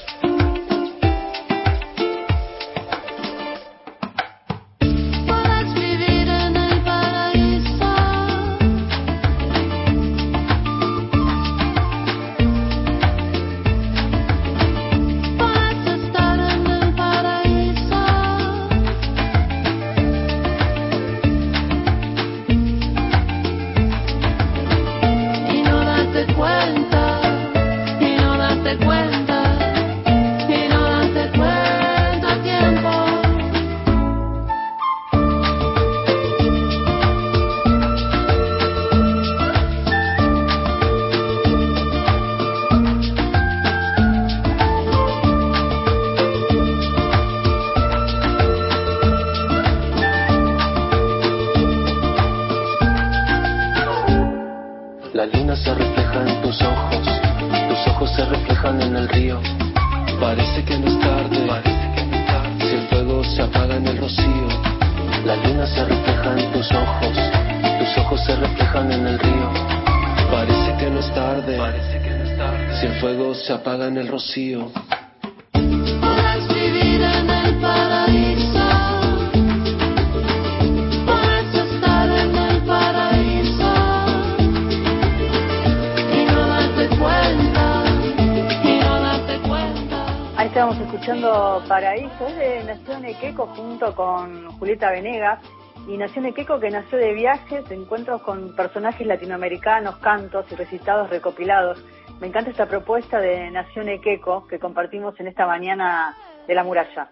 [94.78, 95.40] Julieta Venegas.
[95.86, 101.08] Y Nación Equeco que nació de viajes, de encuentros con personajes latinoamericanos, cantos y recitados
[101.08, 101.82] recopilados.
[102.20, 106.14] Me encanta esta propuesta de Nación Equeco que compartimos en esta mañana
[106.46, 107.08] de la muralla.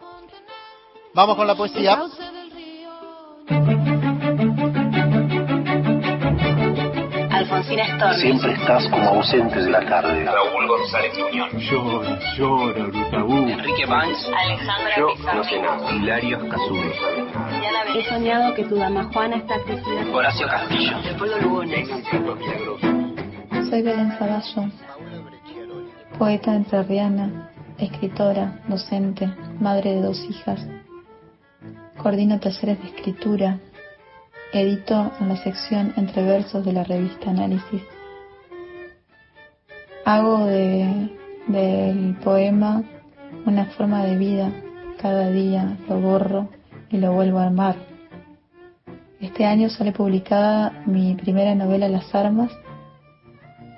[1.14, 1.97] Vamos con la poesía.
[7.57, 8.21] Alfonsina Storni.
[8.21, 10.25] Siempre estás como ausente de la tarde.
[10.25, 11.53] Raúl González Muñoz.
[11.55, 13.49] Llora, llora, Brutaú.
[13.49, 14.31] Enrique Banks.
[14.37, 15.37] Alejandra Yo Pizarro.
[15.39, 15.93] no sé nada.
[15.93, 16.93] Hilario Casume.
[17.95, 20.05] He soñado que tu dama Juana está crecida.
[20.13, 20.99] Horacio Castillo.
[21.03, 21.89] Leopoldo Lugones.
[23.71, 24.71] Soy Belén Zaballo,
[26.19, 29.29] poeta entrerriana, escritora, docente,
[29.59, 30.61] madre de dos hijas.
[31.97, 33.59] Coordino talleres de escritura.
[34.53, 37.82] Edito en la sección Entre Versos de la revista Análisis.
[40.05, 41.11] Hago de,
[41.49, 42.84] del poema
[43.44, 44.53] una forma de vida.
[45.01, 46.49] Cada día lo borro
[46.90, 47.76] y lo vuelvo a armar.
[49.20, 52.51] Este año sale publicada mi primera novela Las Armas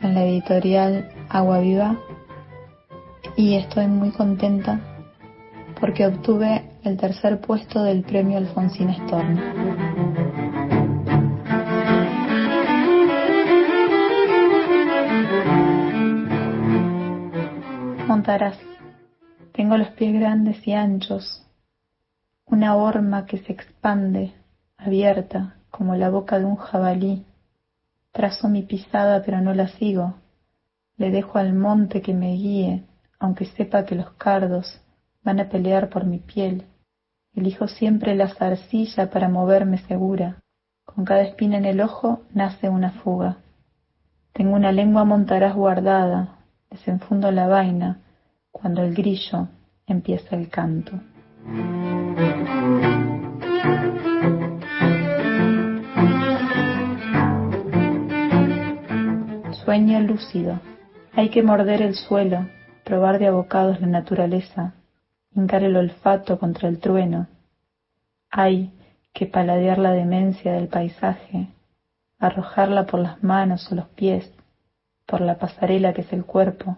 [0.01, 1.97] en la editorial Agua Viva
[3.37, 4.81] y estoy muy contenta
[5.81, 9.41] porque obtuve el tercer puesto del premio Alfonsín Storni.
[19.53, 21.47] Tengo los pies grandes y anchos,
[22.45, 24.35] una horma que se expande,
[24.77, 27.25] abierta, como la boca de un jabalí.
[28.13, 30.17] Trazo mi pisada pero no la sigo.
[30.99, 32.85] Le dejo al monte que me guíe,
[33.19, 34.79] aunque sepa que los cardos
[35.23, 36.67] van a pelear por mi piel.
[37.35, 40.43] Elijo siempre la zarcilla para moverme segura.
[40.85, 43.39] Con cada espina en el ojo nace una fuga.
[44.35, 46.37] Tengo una lengua montarás guardada,
[46.69, 48.03] desenfundo la vaina,
[48.61, 49.49] cuando el grillo
[49.87, 50.93] empieza el canto.
[59.65, 60.61] Sueño lúcido.
[61.13, 62.47] Hay que morder el suelo,
[62.85, 64.75] probar de abocados la naturaleza,
[65.35, 67.27] hincar el olfato contra el trueno.
[68.31, 68.73] Hay
[69.13, 71.49] que paladear la demencia del paisaje,
[72.19, 74.33] arrojarla por las manos o los pies,
[75.07, 76.77] por la pasarela que es el cuerpo,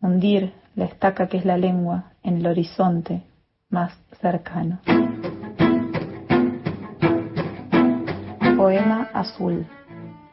[0.00, 3.24] hundir la estaca que es la lengua en el horizonte
[3.68, 4.78] más cercano.
[8.56, 9.66] Poema azul.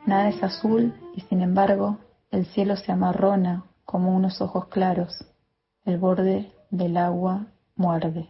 [0.05, 1.97] Nada es azul y sin embargo
[2.29, 5.17] el cielo se amarrona como unos ojos claros.
[5.83, 8.29] El borde del agua muerde.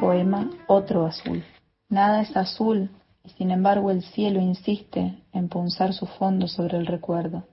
[0.00, 1.42] Poema Otro azul.
[1.88, 2.90] Nada es azul
[3.36, 7.44] sin embargo el cielo insiste en punzar su fondo sobre el recuerdo.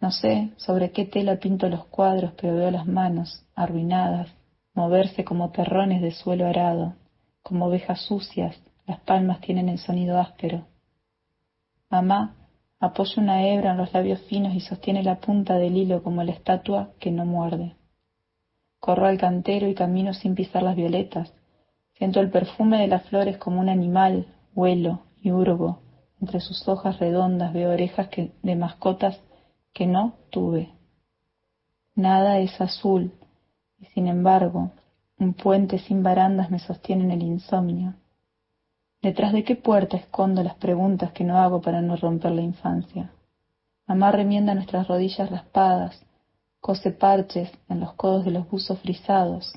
[0.00, 4.28] No sé sobre qué tela pinto los cuadros, pero veo las manos, arruinadas,
[4.74, 6.94] moverse como terrones de suelo arado,
[7.42, 8.56] como ovejas sucias,
[8.86, 10.66] las palmas tienen el sonido áspero.
[11.90, 12.36] Mamá
[12.80, 16.32] apoya una hebra en los labios finos y sostiene la punta del hilo como la
[16.32, 17.74] estatua que no muerde.
[18.78, 21.32] Corro al cantero y camino sin pisar las violetas.
[21.94, 24.26] Siento el perfume de las flores como un animal,
[24.58, 25.78] huelo y hurgo.
[26.20, 29.20] Entre sus hojas redondas veo orejas que, de mascotas
[29.72, 30.72] que no tuve.
[31.94, 33.12] Nada es azul
[33.78, 34.72] y sin embargo
[35.16, 37.94] un puente sin barandas me sostiene en el insomnio.
[39.00, 43.12] ¿Detrás de qué puerta escondo las preguntas que no hago para no romper la infancia?
[43.86, 46.04] Mamá remienda nuestras rodillas raspadas,
[46.60, 49.52] cose parches en los codos de los buzos frisados.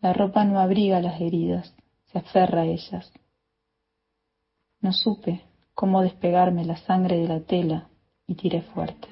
[0.00, 1.74] La ropa no abriga las heridas,
[2.12, 3.10] se aferra a ellas.
[4.84, 5.40] No supe
[5.72, 7.88] cómo despegarme la sangre de la tela
[8.26, 9.08] y tiré fuerte.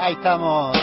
[0.00, 0.74] Ahí estamos.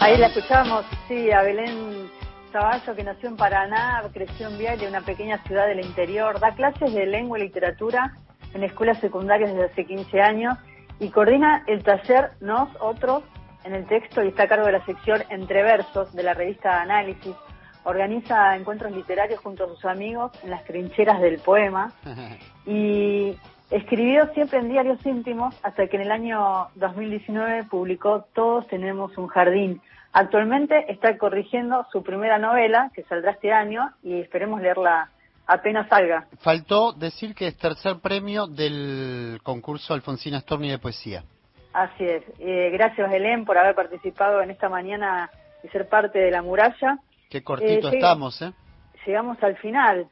[0.00, 2.10] Ahí la escuchamos, sí, a Belén
[2.50, 6.92] Zaballo, que nació en Paraná, creció en Viale, una pequeña ciudad del interior, da clases
[6.92, 8.12] de lengua y literatura
[8.56, 10.58] en escuelas secundarias desde hace 15 años
[10.98, 13.22] y coordina el taller Nos, Otros,
[13.64, 16.80] en el texto y está a cargo de la sección Entre Versos de la revista
[16.80, 17.34] Análisis.
[17.84, 21.92] Organiza encuentros literarios junto a sus amigos en las trincheras del poema
[22.66, 23.36] y
[23.70, 29.26] Escribió siempre en diarios íntimos hasta que en el año 2019 publicó Todos tenemos un
[29.26, 29.80] jardín.
[30.12, 35.10] Actualmente está corrigiendo su primera novela, que saldrá este año, y esperemos leerla
[35.46, 36.26] apenas salga.
[36.40, 41.24] Faltó decir que es tercer premio del concurso Alfonsina Storni de poesía.
[41.72, 42.22] Así es.
[42.38, 45.30] Eh, gracias, Belén, por haber participado en esta mañana
[45.62, 46.98] y ser parte de la muralla.
[47.28, 48.52] Qué cortito Eh, estamos, ¿eh?
[49.06, 50.08] Llegamos al final.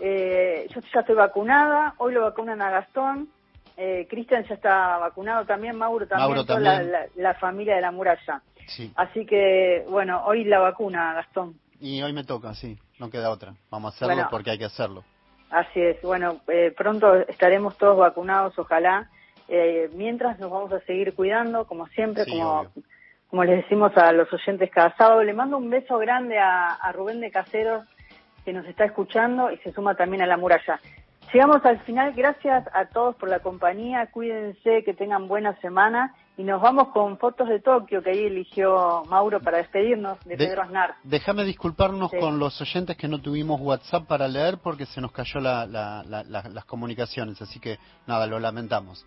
[0.00, 3.28] Eh, yo ya estoy vacunada, hoy lo vacunan a Gastón,
[3.76, 6.92] eh, Cristian ya está vacunado también, Mauro también, Mauro toda también.
[6.92, 8.42] La, la- la familia de la muralla.
[8.66, 8.92] Sí.
[8.96, 11.54] Así que, bueno, hoy la vacuna, Gastón.
[11.80, 13.54] Y hoy me toca, sí, no queda otra.
[13.70, 14.28] Vamos a hacerlo Bueno.
[14.30, 15.04] porque hay que hacerlo.
[15.50, 19.08] Así es, bueno, eh, pronto estaremos todos vacunados, ojalá.
[19.48, 22.70] Eh, mientras nos vamos a seguir cuidando, como siempre, Sí, como, obvio.
[23.30, 25.22] como les decimos a los oyentes cada sábado.
[25.22, 27.86] Le mando un beso grande a, a Rubén de Caseros,
[28.44, 30.78] que nos está escuchando y se suma también a la muralla.
[31.32, 36.42] Llegamos al final, gracias a todos por la compañía, cuídense, que tengan buena semana y
[36.42, 40.62] nos vamos con fotos de Tokio que ahí eligió Mauro para despedirnos de, De- Pedro
[40.62, 40.94] Aznar.
[41.04, 42.18] Déjame disculparnos Sí.
[42.18, 46.02] con los oyentes que no tuvimos WhatsApp para leer porque se nos cayó la- la-
[46.08, 49.04] la- la- las comunicaciones, así que nada, lo lamentamos.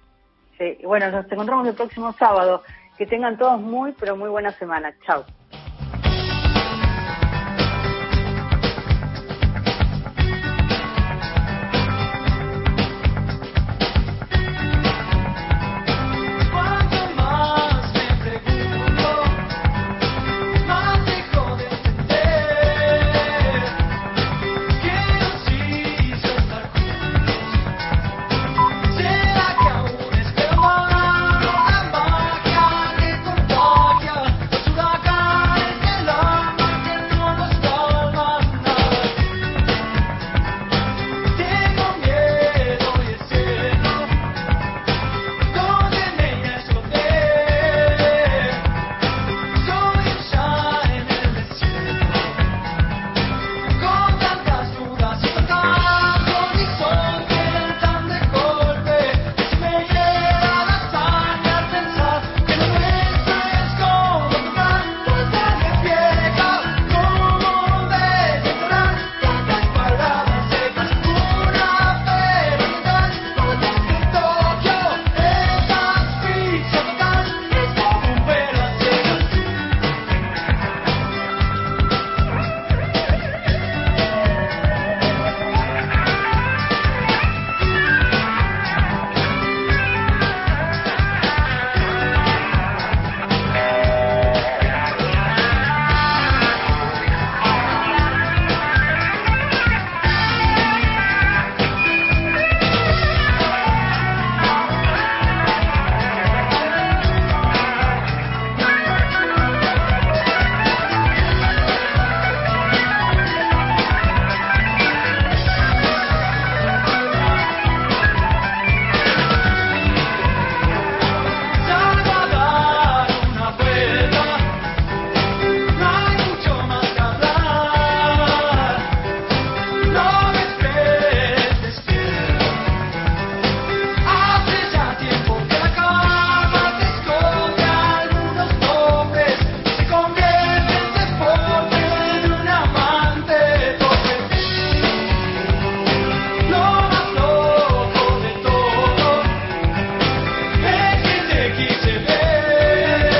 [0.59, 2.61] Sí, bueno, nos encontramos el próximo sábado.
[2.99, 4.93] Que tengan todos muy, pero muy buena semana.
[5.07, 5.23] Chao.